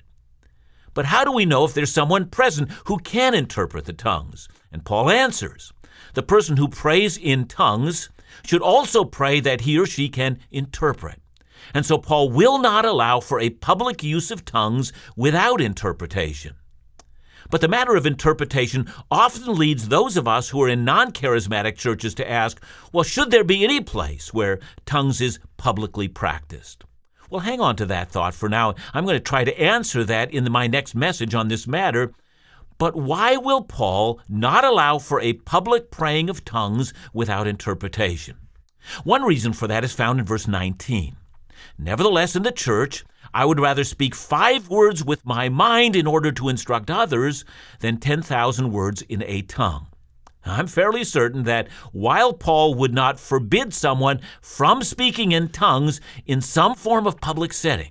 But 0.95 1.07
how 1.07 1.23
do 1.23 1.31
we 1.31 1.47
know 1.47 1.65
if 1.65 1.75
there's 1.75 1.93
someone 1.93 2.27
present 2.27 2.73
who 2.87 2.99
can 2.99 3.35
interpret 3.35 3.85
the 3.85 3.93
tongues? 3.93 4.49
And 4.73 4.85
Paul 4.85 5.11
answers 5.11 5.73
the 6.15 6.23
person 6.23 6.57
who 6.57 6.67
prays 6.67 7.17
in 7.17 7.47
tongues 7.47 8.11
should 8.45 8.63
also 8.63 9.05
pray 9.05 9.39
that 9.41 9.61
he 9.61 9.79
or 9.79 9.87
she 9.87 10.09
can 10.09 10.39
interpret. 10.51 11.21
And 11.75 11.85
so 11.85 11.99
Paul 11.99 12.31
will 12.31 12.59
not 12.59 12.85
allow 12.85 13.21
for 13.21 13.41
a 13.41 13.51
public 13.51 14.03
use 14.03 14.31
of 14.31 14.45
tongues 14.45 14.93
without 15.17 15.61
interpretation. 15.61 16.55
But 17.51 17.61
the 17.63 17.69
matter 17.69 17.97
of 17.97 18.05
interpretation 18.07 18.93
often 19.11 19.55
leads 19.55 19.89
those 19.89 20.17
of 20.17 20.29
us 20.29 20.51
who 20.51 20.63
are 20.63 20.69
in 20.69 20.85
non 20.85 21.13
charismatic 21.13 21.77
churches 21.77 22.15
to 22.17 22.31
ask, 22.31 22.63
well, 22.93 23.05
should 23.05 23.31
there 23.31 23.45
be 23.45 23.65
any 23.65 23.81
place 23.81 24.35
where 24.35 24.61
tongues 24.85 25.21
is 25.21 25.39
publicly 25.57 26.09
practiced? 26.09 26.85
Well, 27.31 27.41
hang 27.41 27.61
on 27.61 27.77
to 27.77 27.87
that 27.87 28.11
thought 28.11 28.35
for 28.35 28.49
now. 28.49 28.75
I'm 28.93 29.05
going 29.05 29.17
to 29.17 29.21
try 29.21 29.45
to 29.45 29.61
answer 29.61 30.05
that 30.05 30.33
in 30.33 30.51
my 30.51 30.67
next 30.67 30.95
message 30.95 31.35
on 31.35 31.49
this 31.49 31.67
matter. 31.67 32.13
But 32.79 32.95
why 32.95 33.37
will 33.37 33.63
Paul 33.63 34.21
not 34.29 34.65
allow 34.65 34.99
for 34.99 35.21
a 35.21 35.33
public 35.33 35.91
praying 35.91 36.31
of 36.31 36.45
tongues 36.45 36.95
without 37.13 37.47
interpretation? 37.47 38.37
One 39.05 39.25
reason 39.25 39.53
for 39.53 39.67
that 39.67 39.85
is 39.85 39.93
found 39.93 40.21
in 40.21 40.25
verse 40.25 40.47
19. 40.47 41.17
Nevertheless, 41.79 42.37
in 42.37 42.43
the 42.43 42.53
church, 42.53 43.05
I 43.35 43.45
would 43.45 43.61
rather 43.61 43.85
speak 43.85 44.15
five 44.15 44.69
words 44.69 45.05
with 45.05 45.27
my 45.27 45.49
mind 45.49 45.95
in 45.97 46.07
order 46.07 46.33
to 46.33 46.49
instruct 46.49 46.91
others 46.91 47.45
than 47.81 47.99
10,000 47.99 48.73
words 48.73 49.03
in 49.03 49.23
a 49.27 49.43
tongue. 49.43 49.87
I'm 50.45 50.67
fairly 50.67 51.05
certain 51.05 51.43
that 51.45 51.69
while 51.93 52.33
Paul 52.33 52.75
would 52.75 52.95
not 52.95 53.21
forbid 53.21 53.75
someone 53.75 54.21
from 54.41 54.83
speaking 54.83 55.33
in 55.33 55.49
tongues 55.49 56.01
in 56.27 56.41
some 56.41 56.75
form 56.75 57.07
of 57.07 57.21
public 57.21 57.53
setting, 57.53 57.91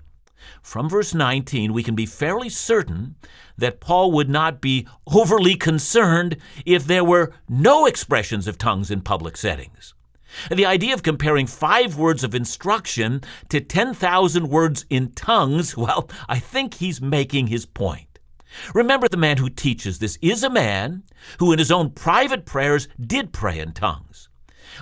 from 0.62 0.90
verse 0.90 1.14
19 1.14 1.72
we 1.74 1.84
can 1.84 1.96
be 1.96 2.06
fairly 2.06 2.50
certain 2.50 3.16
that 3.58 3.80
Paul 3.80 4.12
would 4.12 4.30
not 4.30 4.60
be 4.62 4.88
overly 5.06 5.56
concerned 5.56 6.38
if 6.66 6.86
there 6.86 7.04
were 7.04 7.34
no 7.48 7.86
expressions 7.86 8.48
of 8.48 8.58
tongues 8.58 8.90
in 8.90 9.02
public 9.02 9.38
settings. 9.38 9.94
The 10.50 10.66
idea 10.66 10.94
of 10.94 11.04
comparing 11.04 11.48
five 11.48 11.98
words 11.98 12.24
of 12.24 12.36
instruction 12.36 13.22
to 13.50 13.62
10,000 13.62 14.50
words 14.50 14.86
in 14.90 15.12
tongues, 15.12 15.76
well, 15.78 16.10
I 16.28 16.40
think 16.40 16.76
he's 16.76 17.02
making 17.02 17.48
his 17.48 17.66
point. 17.66 18.20
Remember, 18.74 19.08
the 19.08 19.18
man 19.18 19.38
who 19.38 19.50
teaches 19.50 20.00
this 20.00 20.18
is 20.22 20.44
a 20.44 20.50
man 20.50 21.04
who, 21.40 21.52
in 21.52 21.60
his 21.60 21.72
own 21.72 21.92
private 21.92 22.46
prayers, 22.46 22.88
did 23.00 23.34
pray 23.34 23.60
in 23.60 23.74
tongues. 23.74 24.30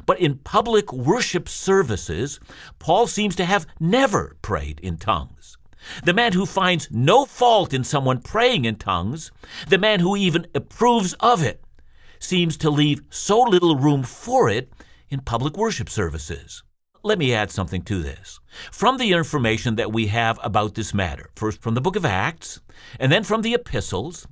But 0.05 0.19
in 0.19 0.39
public 0.39 0.91
worship 0.91 1.47
services, 1.47 2.39
Paul 2.79 3.07
seems 3.07 3.35
to 3.37 3.45
have 3.45 3.67
never 3.79 4.35
prayed 4.41 4.79
in 4.81 4.97
tongues. 4.97 5.57
The 6.03 6.13
man 6.13 6.33
who 6.33 6.45
finds 6.45 6.89
no 6.91 7.25
fault 7.25 7.73
in 7.73 7.83
someone 7.83 8.21
praying 8.21 8.65
in 8.65 8.75
tongues, 8.77 9.31
the 9.67 9.77
man 9.77 9.99
who 9.99 10.15
even 10.15 10.47
approves 10.55 11.13
of 11.19 11.43
it, 11.43 11.63
seems 12.19 12.57
to 12.57 12.69
leave 12.69 13.01
so 13.09 13.41
little 13.41 13.75
room 13.75 14.03
for 14.03 14.49
it 14.49 14.71
in 15.09 15.21
public 15.21 15.57
worship 15.57 15.89
services. 15.89 16.63
Let 17.03 17.19
me 17.19 17.33
add 17.33 17.51
something 17.51 17.83
to 17.83 18.01
this. 18.01 18.39
From 18.71 18.97
the 18.97 19.13
information 19.13 19.75
that 19.75 19.91
we 19.91 20.07
have 20.07 20.39
about 20.43 20.75
this 20.75 20.93
matter, 20.93 21.29
first 21.35 21.61
from 21.61 21.75
the 21.75 21.81
book 21.81 21.95
of 21.95 22.05
Acts, 22.05 22.61
and 22.99 23.11
then 23.11 23.23
from 23.23 23.41
the 23.41 23.53
epistles, 23.53 24.27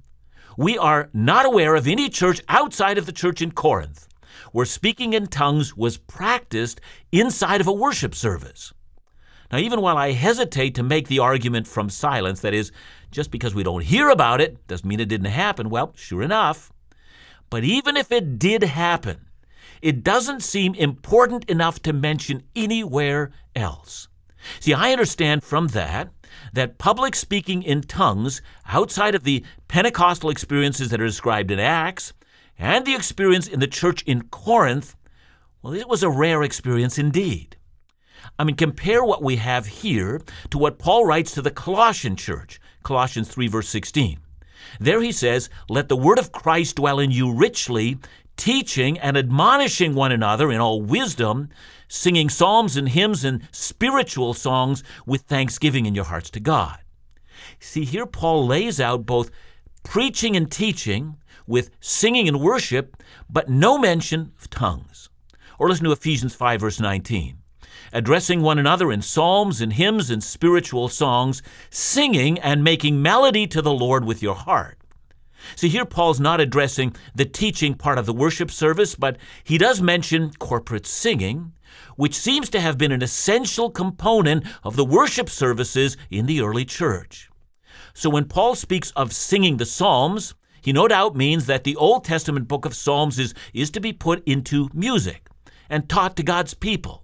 we 0.57 0.77
are 0.77 1.09
not 1.13 1.45
aware 1.45 1.75
of 1.75 1.87
any 1.87 2.09
church 2.09 2.41
outside 2.49 2.97
of 2.97 3.05
the 3.05 3.11
church 3.11 3.41
in 3.41 3.51
Corinth 3.51 4.07
where 4.53 4.65
speaking 4.65 5.13
in 5.13 5.27
tongues 5.27 5.75
was 5.75 5.97
practiced 5.97 6.79
inside 7.11 7.59
of 7.59 7.67
a 7.67 7.73
worship 7.73 8.15
service. 8.15 8.73
Now, 9.51 9.57
even 9.57 9.81
while 9.81 9.97
I 9.97 10.11
hesitate 10.11 10.75
to 10.75 10.83
make 10.83 11.07
the 11.07 11.19
argument 11.19 11.67
from 11.67 11.89
silence, 11.89 12.39
that 12.41 12.53
is, 12.53 12.71
just 13.11 13.29
because 13.29 13.53
we 13.53 13.63
don't 13.63 13.83
hear 13.83 14.09
about 14.09 14.41
it 14.41 14.65
doesn't 14.67 14.87
mean 14.87 14.99
it 14.99 15.09
didn't 15.09 15.27
happen, 15.27 15.69
well, 15.69 15.93
sure 15.95 16.23
enough. 16.23 16.71
But 17.49 17.63
even 17.63 17.97
if 17.97 18.11
it 18.11 18.39
did 18.39 18.63
happen, 18.63 19.27
it 19.83 20.01
doesn't 20.01 20.41
seem 20.41 20.73
important 20.75 21.43
enough 21.49 21.81
to 21.81 21.91
mention 21.91 22.43
anywhere 22.55 23.31
else. 23.53 24.07
See, 24.61 24.73
I 24.73 24.93
understand 24.93 25.43
from 25.43 25.67
that 25.67 26.09
that 26.53 26.77
public 26.77 27.15
speaking 27.15 27.61
in 27.61 27.81
tongues 27.81 28.41
outside 28.65 29.13
of 29.13 29.25
the 29.25 29.43
Pentecostal 29.67 30.29
experiences 30.29 30.89
that 30.89 31.01
are 31.01 31.05
described 31.05 31.51
in 31.51 31.59
Acts 31.59 32.13
and 32.57 32.85
the 32.85 32.95
experience 32.95 33.45
in 33.45 33.59
the 33.59 33.67
church 33.67 34.01
in 34.03 34.23
Corinth, 34.23 34.95
well, 35.61 35.73
it 35.73 35.89
was 35.89 36.01
a 36.01 36.09
rare 36.09 36.43
experience 36.43 36.97
indeed. 36.97 37.57
I 38.39 38.45
mean, 38.45 38.55
compare 38.55 39.03
what 39.03 39.21
we 39.21 39.35
have 39.35 39.65
here 39.65 40.21
to 40.49 40.57
what 40.57 40.79
Paul 40.79 41.05
writes 41.05 41.33
to 41.33 41.41
the 41.41 41.51
Colossian 41.51 42.15
church, 42.15 42.59
Colossians 42.83 43.27
3, 43.27 43.47
verse 43.47 43.67
16. 43.67 44.19
There 44.79 45.01
he 45.01 45.11
says, 45.11 45.49
Let 45.69 45.89
the 45.89 45.97
word 45.97 46.19
of 46.19 46.31
Christ 46.31 46.77
dwell 46.77 46.99
in 46.99 47.11
you 47.11 47.31
richly, 47.33 47.97
teaching 48.37 48.99
and 48.99 49.17
admonishing 49.17 49.93
one 49.95 50.11
another 50.11 50.51
in 50.51 50.59
all 50.59 50.81
wisdom, 50.81 51.49
singing 51.87 52.29
psalms 52.29 52.75
and 52.75 52.89
hymns 52.89 53.23
and 53.23 53.47
spiritual 53.51 54.33
songs 54.33 54.83
with 55.05 55.21
thanksgiving 55.21 55.85
in 55.85 55.95
your 55.95 56.05
hearts 56.05 56.29
to 56.31 56.39
God. 56.39 56.79
See, 57.59 57.85
here 57.85 58.05
Paul 58.05 58.45
lays 58.45 58.79
out 58.79 59.05
both 59.05 59.31
preaching 59.83 60.35
and 60.35 60.51
teaching 60.51 61.17
with 61.45 61.69
singing 61.79 62.27
and 62.27 62.39
worship, 62.39 62.97
but 63.29 63.49
no 63.49 63.77
mention 63.77 64.31
of 64.39 64.49
tongues. 64.49 65.09
Or 65.59 65.69
listen 65.69 65.85
to 65.85 65.91
Ephesians 65.91 66.35
5, 66.35 66.61
verse 66.61 66.79
19. 66.79 67.37
Addressing 67.91 68.41
one 68.41 68.57
another 68.57 68.91
in 68.91 69.01
psalms 69.01 69.61
and 69.61 69.73
hymns 69.73 70.09
and 70.09 70.23
spiritual 70.23 70.89
songs, 70.89 71.43
singing 71.69 72.39
and 72.39 72.63
making 72.63 73.01
melody 73.01 73.45
to 73.47 73.61
the 73.61 73.73
Lord 73.73 74.03
with 74.03 74.23
your 74.23 74.35
heart 74.35 74.79
See, 75.55 75.69
here 75.69 75.85
Paul's 75.85 76.19
not 76.19 76.41
addressing 76.41 76.95
the 77.15 77.25
teaching 77.25 77.73
part 77.73 77.97
of 77.97 78.05
the 78.05 78.13
worship 78.13 78.51
service, 78.51 78.95
but 78.95 79.17
he 79.43 79.57
does 79.57 79.81
mention 79.81 80.31
corporate 80.33 80.85
singing, 80.85 81.53
which 81.95 82.15
seems 82.15 82.49
to 82.49 82.59
have 82.59 82.77
been 82.77 82.91
an 82.91 83.01
essential 83.01 83.69
component 83.69 84.45
of 84.63 84.75
the 84.75 84.85
worship 84.85 85.29
services 85.29 85.97
in 86.09 86.25
the 86.25 86.41
early 86.41 86.65
church. 86.65 87.29
So 87.93 88.09
when 88.09 88.25
Paul 88.25 88.55
speaks 88.55 88.91
of 88.91 89.13
singing 89.13 89.57
the 89.57 89.65
Psalms, 89.65 90.33
he 90.61 90.73
no 90.73 90.87
doubt 90.87 91.15
means 91.15 91.45
that 91.45 91.63
the 91.63 91.75
Old 91.75 92.05
Testament 92.05 92.47
book 92.47 92.65
of 92.65 92.75
Psalms 92.75 93.19
is, 93.19 93.33
is 93.53 93.69
to 93.71 93.79
be 93.79 93.93
put 93.93 94.23
into 94.25 94.69
music 94.73 95.27
and 95.69 95.89
taught 95.89 96.15
to 96.15 96.23
God's 96.23 96.53
people. 96.53 97.03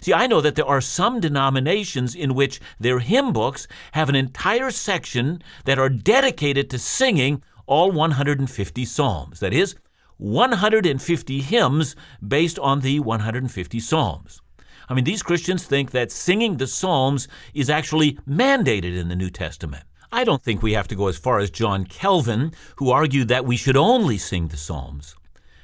See, 0.00 0.12
I 0.12 0.26
know 0.26 0.40
that 0.42 0.54
there 0.54 0.66
are 0.66 0.82
some 0.82 1.18
denominations 1.18 2.14
in 2.14 2.34
which 2.34 2.60
their 2.78 2.98
hymn 2.98 3.32
books 3.32 3.66
have 3.92 4.08
an 4.08 4.14
entire 4.14 4.70
section 4.70 5.42
that 5.64 5.78
are 5.78 5.88
dedicated 5.88 6.68
to 6.70 6.78
singing 6.78 7.42
all 7.68 7.92
150 7.92 8.84
psalms. 8.84 9.40
That 9.40 9.52
is, 9.52 9.76
150 10.16 11.40
hymns 11.42 11.94
based 12.26 12.58
on 12.58 12.80
the 12.80 12.98
150 12.98 13.78
psalms. 13.78 14.42
I 14.88 14.94
mean, 14.94 15.04
these 15.04 15.22
Christians 15.22 15.64
think 15.64 15.90
that 15.90 16.10
singing 16.10 16.56
the 16.56 16.66
psalms 16.66 17.28
is 17.54 17.70
actually 17.70 18.14
mandated 18.28 18.96
in 18.96 19.08
the 19.08 19.16
New 19.16 19.30
Testament. 19.30 19.84
I 20.10 20.24
don't 20.24 20.42
think 20.42 20.62
we 20.62 20.72
have 20.72 20.88
to 20.88 20.96
go 20.96 21.08
as 21.08 21.18
far 21.18 21.38
as 21.38 21.50
John 21.50 21.84
Calvin, 21.84 22.52
who 22.76 22.90
argued 22.90 23.28
that 23.28 23.44
we 23.44 23.58
should 23.58 23.76
only 23.76 24.16
sing 24.16 24.48
the 24.48 24.56
psalms. 24.56 25.14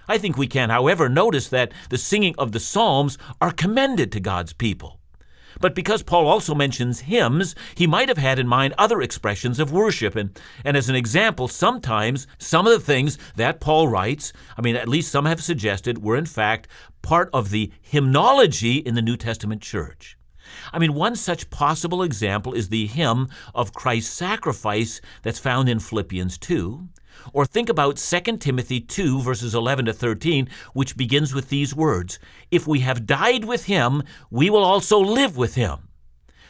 I 0.07 0.19
think 0.19 0.37
we 0.37 0.47
can, 0.47 0.69
however, 0.69 1.09
notice 1.09 1.49
that 1.49 1.73
the 1.89 1.97
singing 1.97 2.35
of 2.37 2.53
the 2.53 2.61
psalms 2.61 3.17
are 3.41 3.51
commended 3.51 4.13
to 4.13 4.21
God's 4.21 4.53
people. 4.53 5.01
But 5.61 5.75
because 5.75 6.03
Paul 6.03 6.27
also 6.27 6.55
mentions 6.55 7.01
hymns, 7.01 7.55
he 7.75 7.87
might 7.87 8.09
have 8.09 8.19
had 8.19 8.39
in 8.39 8.47
mind 8.47 8.75
other 8.79 9.03
expressions 9.03 9.59
of 9.59 9.73
worship. 9.73 10.17
And, 10.17 10.39
and 10.65 10.77
as 10.77 10.89
an 10.89 10.97
example, 10.97 11.49
sometimes 11.49 12.27
some 12.39 12.67
of 12.67 12.73
the 12.73 12.85
things 12.85 13.19
that 13.37 13.61
Paul 13.61 13.89
writes, 13.89 14.33
I 14.57 14.63
mean, 14.63 14.77
at 14.77 14.89
least 14.89 15.13
some 15.13 15.27
have 15.27 15.43
suggested, 15.43 16.03
were 16.03 16.17
in 16.17 16.27
fact 16.27 16.69
part 17.03 17.31
of 17.33 17.51
the 17.51 17.71
hymnology 17.81 18.77
in 18.77 18.95
the 18.95 19.03
New 19.03 19.17
Testament 19.17 19.63
church. 19.63 20.17
I 20.73 20.79
mean, 20.79 20.95
one 20.95 21.17
such 21.17 21.51
possible 21.51 22.03
example 22.03 22.53
is 22.53 22.69
the 22.69 22.87
hymn 22.87 23.29
of 23.55 23.73
Christ's 23.73 24.13
sacrifice 24.13 25.01
that's 25.23 25.39
found 25.39 25.69
in 25.69 25.81
Philippians 25.81 26.39
2. 26.39 26.89
Or 27.33 27.45
think 27.45 27.69
about 27.69 27.97
2 27.97 28.37
Timothy 28.39 28.81
2, 28.81 29.23
verses 29.23 29.55
11 29.55 29.87
to 29.87 29.93
13, 29.93 30.49
which 30.73 30.97
begins 30.97 31.35
with 31.35 31.49
these 31.49 31.75
words 31.75 32.19
If 32.51 32.67
we 32.67 32.81
have 32.81 33.07
died 33.07 33.45
with 33.45 33.67
him, 33.67 34.03
we 34.31 34.51
will 34.51 34.65
also 34.65 34.99
live 34.99 35.37
with 35.37 35.55
him. 35.55 35.89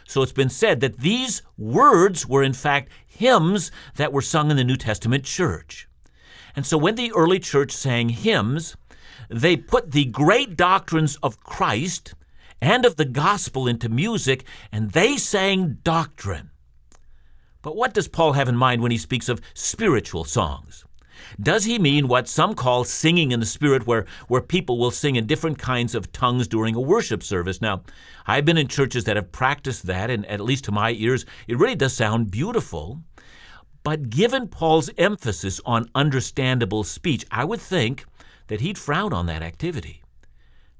So 0.06 0.22
it's 0.22 0.32
been 0.32 0.50
said 0.50 0.80
that 0.80 1.00
these 1.00 1.42
words 1.56 2.26
were 2.26 2.42
in 2.42 2.52
fact 2.52 2.90
hymns 3.06 3.70
that 3.96 4.12
were 4.12 4.22
sung 4.22 4.50
in 4.50 4.56
the 4.56 4.64
New 4.64 4.76
Testament 4.76 5.24
church. 5.24 5.88
And 6.54 6.66
so 6.66 6.76
when 6.76 6.94
the 6.94 7.12
early 7.12 7.38
church 7.38 7.72
sang 7.72 8.10
hymns, 8.10 8.76
they 9.28 9.56
put 9.56 9.92
the 9.92 10.04
great 10.04 10.56
doctrines 10.56 11.16
of 11.22 11.40
Christ 11.40 12.14
and 12.60 12.84
of 12.84 12.96
the 12.96 13.04
gospel 13.04 13.66
into 13.66 13.88
music, 13.88 14.44
and 14.70 14.92
they 14.92 15.16
sang 15.16 15.78
doctrine. 15.82 16.50
But 17.64 17.76
what 17.76 17.94
does 17.94 18.08
Paul 18.08 18.34
have 18.34 18.50
in 18.50 18.56
mind 18.56 18.82
when 18.82 18.92
he 18.92 18.98
speaks 18.98 19.26
of 19.26 19.40
spiritual 19.54 20.24
songs? 20.24 20.84
Does 21.40 21.64
he 21.64 21.78
mean 21.78 22.08
what 22.08 22.28
some 22.28 22.54
call 22.54 22.84
singing 22.84 23.32
in 23.32 23.40
the 23.40 23.46
Spirit, 23.46 23.86
where, 23.86 24.04
where 24.28 24.42
people 24.42 24.78
will 24.78 24.90
sing 24.90 25.16
in 25.16 25.26
different 25.26 25.58
kinds 25.58 25.94
of 25.94 26.12
tongues 26.12 26.46
during 26.46 26.74
a 26.74 26.80
worship 26.80 27.22
service? 27.22 27.62
Now, 27.62 27.82
I've 28.26 28.44
been 28.44 28.58
in 28.58 28.68
churches 28.68 29.04
that 29.04 29.16
have 29.16 29.32
practiced 29.32 29.86
that, 29.86 30.10
and 30.10 30.26
at 30.26 30.40
least 30.40 30.64
to 30.64 30.72
my 30.72 30.90
ears, 30.90 31.24
it 31.48 31.56
really 31.56 31.74
does 31.74 31.94
sound 31.94 32.30
beautiful. 32.30 33.00
But 33.82 34.10
given 34.10 34.48
Paul's 34.48 34.90
emphasis 34.98 35.58
on 35.64 35.88
understandable 35.94 36.84
speech, 36.84 37.24
I 37.30 37.46
would 37.46 37.62
think 37.62 38.04
that 38.48 38.60
he'd 38.60 38.76
frown 38.76 39.14
on 39.14 39.24
that 39.26 39.42
activity. 39.42 40.02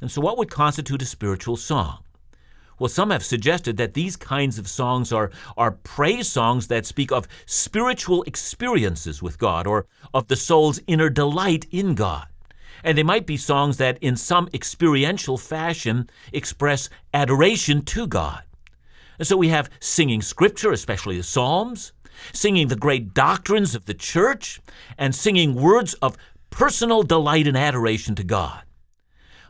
And 0.02 0.10
so, 0.10 0.20
what 0.20 0.36
would 0.36 0.50
constitute 0.50 1.00
a 1.00 1.06
spiritual 1.06 1.56
song? 1.56 2.03
Well, 2.78 2.88
some 2.88 3.10
have 3.10 3.24
suggested 3.24 3.76
that 3.76 3.94
these 3.94 4.16
kinds 4.16 4.58
of 4.58 4.68
songs 4.68 5.12
are, 5.12 5.30
are 5.56 5.72
praise 5.72 6.28
songs 6.28 6.68
that 6.68 6.86
speak 6.86 7.12
of 7.12 7.28
spiritual 7.46 8.22
experiences 8.24 9.22
with 9.22 9.38
God 9.38 9.66
or 9.66 9.86
of 10.12 10.28
the 10.28 10.36
soul's 10.36 10.80
inner 10.86 11.08
delight 11.08 11.66
in 11.70 11.94
God. 11.94 12.26
And 12.82 12.98
they 12.98 13.02
might 13.02 13.26
be 13.26 13.36
songs 13.36 13.78
that, 13.78 13.96
in 14.02 14.16
some 14.16 14.48
experiential 14.52 15.38
fashion, 15.38 16.10
express 16.32 16.90
adoration 17.14 17.82
to 17.82 18.06
God. 18.06 18.42
And 19.18 19.26
so 19.26 19.36
we 19.36 19.48
have 19.48 19.70
singing 19.80 20.20
scripture, 20.20 20.72
especially 20.72 21.16
the 21.16 21.22
Psalms, 21.22 21.92
singing 22.32 22.68
the 22.68 22.76
great 22.76 23.14
doctrines 23.14 23.74
of 23.74 23.86
the 23.86 23.94
church, 23.94 24.60
and 24.98 25.14
singing 25.14 25.54
words 25.54 25.94
of 25.94 26.16
personal 26.50 27.02
delight 27.02 27.46
and 27.46 27.56
adoration 27.56 28.14
to 28.16 28.24
God. 28.24 28.63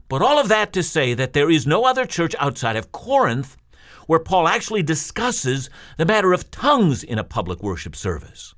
But 0.08 0.22
all 0.22 0.38
of 0.38 0.48
that 0.48 0.72
to 0.74 0.82
say 0.82 1.14
that 1.14 1.32
there 1.32 1.50
is 1.50 1.66
no 1.66 1.84
other 1.84 2.06
church 2.06 2.34
outside 2.38 2.76
of 2.76 2.92
Corinth 2.92 3.56
where 4.06 4.18
Paul 4.18 4.46
actually 4.48 4.82
discusses 4.82 5.70
the 5.96 6.04
matter 6.04 6.32
of 6.32 6.50
tongues 6.50 7.02
in 7.02 7.18
a 7.18 7.24
public 7.24 7.62
worship 7.62 7.96
service. 7.96 8.54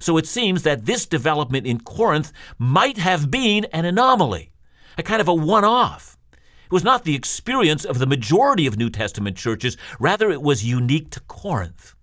So 0.00 0.16
it 0.16 0.26
seems 0.26 0.64
that 0.64 0.86
this 0.86 1.06
development 1.06 1.66
in 1.66 1.80
Corinth 1.80 2.32
might 2.58 2.98
have 2.98 3.30
been 3.30 3.64
an 3.66 3.84
anomaly, 3.84 4.50
a 4.96 5.02
kind 5.02 5.20
of 5.20 5.28
a 5.28 5.34
one 5.34 5.64
off. 5.64 6.16
It 6.32 6.72
was 6.72 6.84
not 6.84 7.04
the 7.04 7.14
experience 7.14 7.84
of 7.84 7.98
the 7.98 8.06
majority 8.06 8.66
of 8.66 8.76
New 8.76 8.90
Testament 8.90 9.36
churches, 9.36 9.76
rather, 9.98 10.30
it 10.30 10.42
was 10.42 10.64
unique 10.64 11.10
to 11.10 11.20
Corinth. 11.20 11.94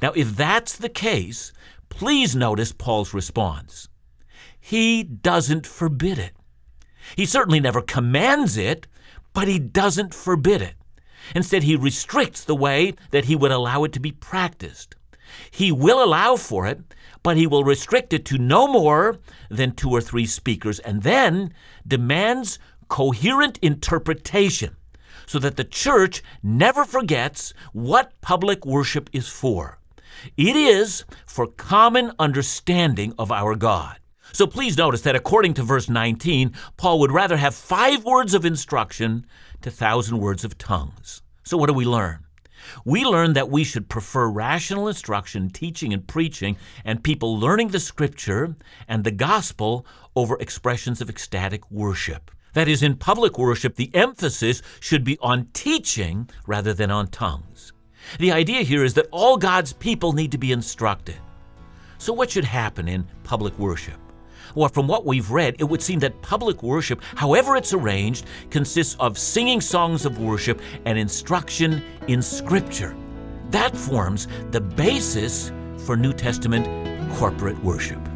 Now, 0.00 0.12
if 0.12 0.36
that's 0.36 0.76
the 0.76 0.88
case, 0.88 1.52
please 1.88 2.36
notice 2.36 2.72
Paul's 2.72 3.14
response. 3.14 3.88
He 4.60 5.02
doesn't 5.02 5.66
forbid 5.66 6.18
it. 6.18 6.35
He 7.14 7.26
certainly 7.26 7.60
never 7.60 7.80
commands 7.82 8.56
it, 8.56 8.86
but 9.32 9.48
he 9.48 9.58
doesn't 9.58 10.14
forbid 10.14 10.62
it. 10.62 10.74
Instead, 11.34 11.62
he 11.62 11.76
restricts 11.76 12.44
the 12.44 12.54
way 12.54 12.94
that 13.10 13.26
he 13.26 13.36
would 13.36 13.52
allow 13.52 13.84
it 13.84 13.92
to 13.92 14.00
be 14.00 14.12
practiced. 14.12 14.96
He 15.50 15.70
will 15.72 16.02
allow 16.02 16.36
for 16.36 16.66
it, 16.66 16.80
but 17.22 17.36
he 17.36 17.46
will 17.46 17.64
restrict 17.64 18.12
it 18.12 18.24
to 18.26 18.38
no 18.38 18.66
more 18.68 19.18
than 19.50 19.72
two 19.72 19.90
or 19.90 20.00
three 20.00 20.26
speakers, 20.26 20.78
and 20.80 21.02
then 21.02 21.52
demands 21.86 22.58
coherent 22.88 23.58
interpretation 23.58 24.76
so 25.26 25.38
that 25.40 25.56
the 25.56 25.64
church 25.64 26.22
never 26.42 26.84
forgets 26.84 27.52
what 27.72 28.12
public 28.20 28.64
worship 28.64 29.10
is 29.12 29.28
for. 29.28 29.78
It 30.36 30.56
is 30.56 31.04
for 31.26 31.46
common 31.46 32.12
understanding 32.18 33.12
of 33.18 33.32
our 33.32 33.56
God. 33.56 33.98
So 34.32 34.46
please 34.46 34.76
notice 34.76 35.02
that 35.02 35.16
according 35.16 35.54
to 35.54 35.62
verse 35.62 35.88
19, 35.88 36.52
Paul 36.76 37.00
would 37.00 37.12
rather 37.12 37.36
have 37.36 37.54
five 37.54 38.04
words 38.04 38.34
of 38.34 38.44
instruction 38.44 39.26
to 39.62 39.70
thousand 39.70 40.18
words 40.18 40.44
of 40.44 40.58
tongues. 40.58 41.22
So 41.42 41.56
what 41.56 41.68
do 41.68 41.74
we 41.74 41.84
learn? 41.84 42.26
We 42.84 43.04
learn 43.04 43.32
that 43.34 43.50
we 43.50 43.64
should 43.64 43.88
prefer 43.88 44.28
rational 44.28 44.88
instruction, 44.88 45.50
teaching, 45.50 45.92
and 45.92 46.06
preaching, 46.06 46.56
and 46.84 47.02
people 47.02 47.38
learning 47.38 47.68
the 47.68 47.80
scripture 47.80 48.56
and 48.88 49.04
the 49.04 49.10
gospel 49.10 49.86
over 50.14 50.36
expressions 50.38 51.00
of 51.00 51.08
ecstatic 51.08 51.70
worship. 51.70 52.30
That 52.54 52.68
is, 52.68 52.82
in 52.82 52.96
public 52.96 53.38
worship, 53.38 53.76
the 53.76 53.94
emphasis 53.94 54.62
should 54.80 55.04
be 55.04 55.18
on 55.20 55.48
teaching 55.52 56.30
rather 56.46 56.72
than 56.72 56.90
on 56.90 57.08
tongues. 57.08 57.72
The 58.18 58.32
idea 58.32 58.62
here 58.62 58.82
is 58.82 58.94
that 58.94 59.08
all 59.10 59.36
God's 59.36 59.72
people 59.72 60.12
need 60.12 60.32
to 60.32 60.38
be 60.38 60.52
instructed. 60.52 61.16
So, 61.98 62.12
what 62.12 62.30
should 62.30 62.44
happen 62.44 62.88
in 62.88 63.06
public 63.24 63.58
worship? 63.58 64.05
Well, 64.56 64.70
from 64.70 64.88
what 64.88 65.04
we've 65.04 65.30
read, 65.30 65.56
it 65.58 65.64
would 65.64 65.82
seem 65.82 65.98
that 65.98 66.22
public 66.22 66.62
worship, 66.62 67.02
however 67.14 67.56
it's 67.56 67.74
arranged, 67.74 68.24
consists 68.48 68.96
of 68.98 69.18
singing 69.18 69.60
songs 69.60 70.06
of 70.06 70.18
worship 70.18 70.62
and 70.86 70.98
instruction 70.98 71.84
in 72.08 72.22
Scripture. 72.22 72.96
That 73.50 73.76
forms 73.76 74.28
the 74.52 74.62
basis 74.62 75.52
for 75.84 75.94
New 75.94 76.14
Testament 76.14 76.66
corporate 77.18 77.62
worship. 77.62 78.15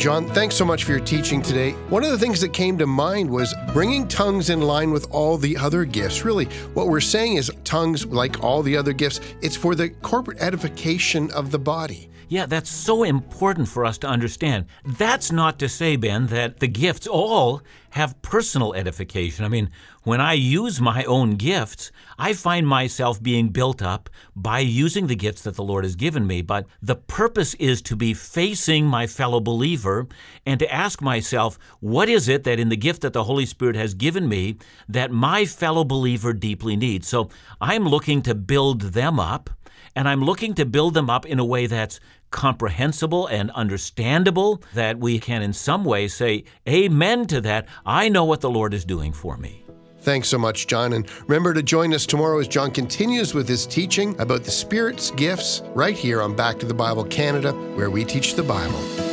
John, 0.00 0.26
thanks 0.28 0.56
so 0.56 0.64
much 0.64 0.84
for 0.84 0.92
your 0.92 1.00
teaching 1.00 1.42
today. 1.42 1.72
One 1.90 2.02
of 2.02 2.10
the 2.10 2.16
things 2.16 2.40
that 2.40 2.54
came 2.54 2.78
to 2.78 2.86
mind 2.86 3.28
was 3.28 3.54
bringing 3.74 4.08
tongues 4.08 4.48
in 4.48 4.62
line 4.62 4.92
with 4.92 5.06
all 5.10 5.36
the 5.36 5.58
other 5.58 5.84
gifts. 5.84 6.24
Really, 6.24 6.46
what 6.72 6.88
we're 6.88 7.02
saying 7.02 7.36
is 7.36 7.52
tongues, 7.64 8.06
like 8.06 8.42
all 8.42 8.62
the 8.62 8.78
other 8.78 8.94
gifts, 8.94 9.20
it's 9.42 9.56
for 9.56 9.74
the 9.74 9.90
corporate 9.90 10.40
edification 10.40 11.30
of 11.32 11.50
the 11.50 11.58
body. 11.58 12.09
Yeah, 12.30 12.46
that's 12.46 12.70
so 12.70 13.02
important 13.02 13.66
for 13.66 13.84
us 13.84 13.98
to 13.98 14.06
understand. 14.06 14.66
That's 14.84 15.32
not 15.32 15.58
to 15.58 15.68
say, 15.68 15.96
Ben, 15.96 16.28
that 16.28 16.60
the 16.60 16.68
gifts 16.68 17.08
all 17.08 17.60
have 17.90 18.22
personal 18.22 18.72
edification. 18.72 19.44
I 19.44 19.48
mean, 19.48 19.68
when 20.04 20.20
I 20.20 20.34
use 20.34 20.80
my 20.80 21.02
own 21.06 21.34
gifts, 21.34 21.90
I 22.20 22.34
find 22.34 22.68
myself 22.68 23.20
being 23.20 23.48
built 23.48 23.82
up 23.82 24.08
by 24.36 24.60
using 24.60 25.08
the 25.08 25.16
gifts 25.16 25.42
that 25.42 25.56
the 25.56 25.64
Lord 25.64 25.82
has 25.82 25.96
given 25.96 26.24
me. 26.24 26.40
But 26.40 26.66
the 26.80 26.94
purpose 26.94 27.54
is 27.54 27.82
to 27.82 27.96
be 27.96 28.14
facing 28.14 28.86
my 28.86 29.08
fellow 29.08 29.40
believer 29.40 30.06
and 30.46 30.60
to 30.60 30.72
ask 30.72 31.02
myself, 31.02 31.58
what 31.80 32.08
is 32.08 32.28
it 32.28 32.44
that 32.44 32.60
in 32.60 32.68
the 32.68 32.76
gift 32.76 33.02
that 33.02 33.12
the 33.12 33.24
Holy 33.24 33.44
Spirit 33.44 33.74
has 33.74 33.92
given 33.92 34.28
me 34.28 34.56
that 34.88 35.10
my 35.10 35.46
fellow 35.46 35.82
believer 35.82 36.32
deeply 36.32 36.76
needs? 36.76 37.08
So 37.08 37.28
I'm 37.60 37.88
looking 37.88 38.22
to 38.22 38.36
build 38.36 38.82
them 38.82 39.18
up 39.18 39.50
and 39.94 40.08
I'm 40.08 40.22
looking 40.22 40.54
to 40.54 40.64
build 40.64 40.94
them 40.94 41.10
up 41.10 41.26
in 41.26 41.38
a 41.38 41.44
way 41.44 41.66
that's 41.66 42.00
comprehensible 42.30 43.26
and 43.26 43.50
understandable, 43.52 44.62
that 44.74 44.98
we 44.98 45.18
can 45.18 45.42
in 45.42 45.52
some 45.52 45.84
way 45.84 46.08
say, 46.08 46.44
Amen 46.68 47.26
to 47.26 47.40
that. 47.40 47.66
I 47.84 48.08
know 48.08 48.24
what 48.24 48.40
the 48.40 48.50
Lord 48.50 48.72
is 48.72 48.84
doing 48.84 49.12
for 49.12 49.36
me. 49.36 49.64
Thanks 50.00 50.28
so 50.28 50.38
much, 50.38 50.66
John. 50.66 50.94
And 50.94 51.06
remember 51.28 51.52
to 51.52 51.62
join 51.62 51.92
us 51.92 52.06
tomorrow 52.06 52.38
as 52.38 52.48
John 52.48 52.70
continues 52.70 53.34
with 53.34 53.46
his 53.46 53.66
teaching 53.66 54.18
about 54.18 54.44
the 54.44 54.50
Spirit's 54.50 55.10
gifts 55.10 55.62
right 55.74 55.96
here 55.96 56.22
on 56.22 56.34
Back 56.34 56.58
to 56.60 56.66
the 56.66 56.74
Bible 56.74 57.04
Canada, 57.04 57.52
where 57.52 57.90
we 57.90 58.04
teach 58.04 58.34
the 58.34 58.42
Bible. 58.42 59.09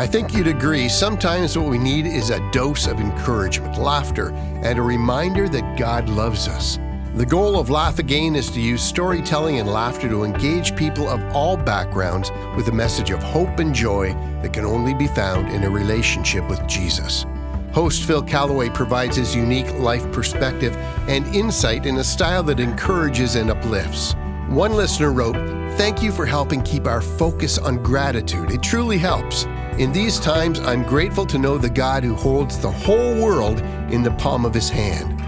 I 0.00 0.06
think 0.06 0.32
you'd 0.32 0.46
agree 0.46 0.88
sometimes 0.88 1.58
what 1.58 1.68
we 1.68 1.76
need 1.76 2.06
is 2.06 2.30
a 2.30 2.50
dose 2.52 2.86
of 2.86 3.00
encouragement, 3.00 3.76
laughter, 3.76 4.30
and 4.30 4.78
a 4.78 4.82
reminder 4.82 5.46
that 5.50 5.78
God 5.78 6.08
loves 6.08 6.48
us. 6.48 6.78
The 7.16 7.26
goal 7.26 7.60
of 7.60 7.68
Laugh 7.68 7.98
Again 7.98 8.34
is 8.34 8.50
to 8.52 8.62
use 8.62 8.82
storytelling 8.82 9.60
and 9.60 9.68
laughter 9.68 10.08
to 10.08 10.24
engage 10.24 10.74
people 10.74 11.06
of 11.06 11.20
all 11.36 11.54
backgrounds 11.54 12.30
with 12.56 12.68
a 12.68 12.72
message 12.72 13.10
of 13.10 13.22
hope 13.22 13.58
and 13.58 13.74
joy 13.74 14.14
that 14.40 14.54
can 14.54 14.64
only 14.64 14.94
be 14.94 15.06
found 15.06 15.50
in 15.50 15.64
a 15.64 15.70
relationship 15.70 16.48
with 16.48 16.66
Jesus. 16.66 17.26
Host 17.74 18.04
Phil 18.04 18.22
Callaway 18.22 18.70
provides 18.70 19.16
his 19.16 19.36
unique 19.36 19.70
life 19.74 20.10
perspective 20.12 20.74
and 21.10 21.26
insight 21.34 21.84
in 21.84 21.98
a 21.98 22.04
style 22.04 22.42
that 22.44 22.58
encourages 22.58 23.34
and 23.34 23.50
uplifts. 23.50 24.14
One 24.48 24.72
listener 24.72 25.12
wrote, 25.12 25.36
Thank 25.76 26.02
you 26.02 26.10
for 26.10 26.24
helping 26.24 26.62
keep 26.62 26.86
our 26.86 27.02
focus 27.02 27.58
on 27.58 27.82
gratitude. 27.82 28.50
It 28.50 28.62
truly 28.62 28.96
helps. 28.96 29.46
In 29.78 29.92
these 29.92 30.18
times, 30.18 30.60
I'm 30.60 30.82
grateful 30.82 31.24
to 31.26 31.38
know 31.38 31.56
the 31.56 31.70
God 31.70 32.04
who 32.04 32.14
holds 32.14 32.58
the 32.58 32.70
whole 32.70 33.22
world 33.22 33.60
in 33.90 34.02
the 34.02 34.10
palm 34.12 34.44
of 34.44 34.52
his 34.52 34.68
hand. 34.68 35.18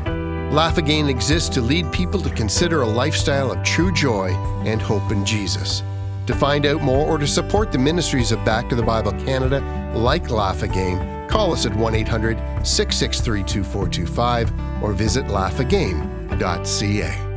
Laugh 0.52 0.76
Again 0.76 1.08
exists 1.08 1.48
to 1.50 1.62
lead 1.62 1.90
people 1.92 2.20
to 2.20 2.30
consider 2.30 2.82
a 2.82 2.86
lifestyle 2.86 3.50
of 3.50 3.62
true 3.62 3.92
joy 3.92 4.30
and 4.66 4.82
hope 4.82 5.10
in 5.10 5.24
Jesus. 5.24 5.82
To 6.26 6.34
find 6.34 6.66
out 6.66 6.82
more 6.82 7.06
or 7.06 7.18
to 7.18 7.26
support 7.26 7.72
the 7.72 7.78
ministries 7.78 8.30
of 8.30 8.44
Back 8.44 8.68
to 8.68 8.74
the 8.74 8.82
Bible 8.82 9.12
Canada, 9.12 9.60
like 9.94 10.30
Laugh 10.30 10.62
Again, 10.62 11.28
call 11.28 11.52
us 11.52 11.64
at 11.64 11.74
1 11.74 11.94
800 11.94 12.36
663 12.66 13.42
2425 13.44 14.82
or 14.82 14.92
visit 14.92 15.24
laughagain.ca. 15.26 17.31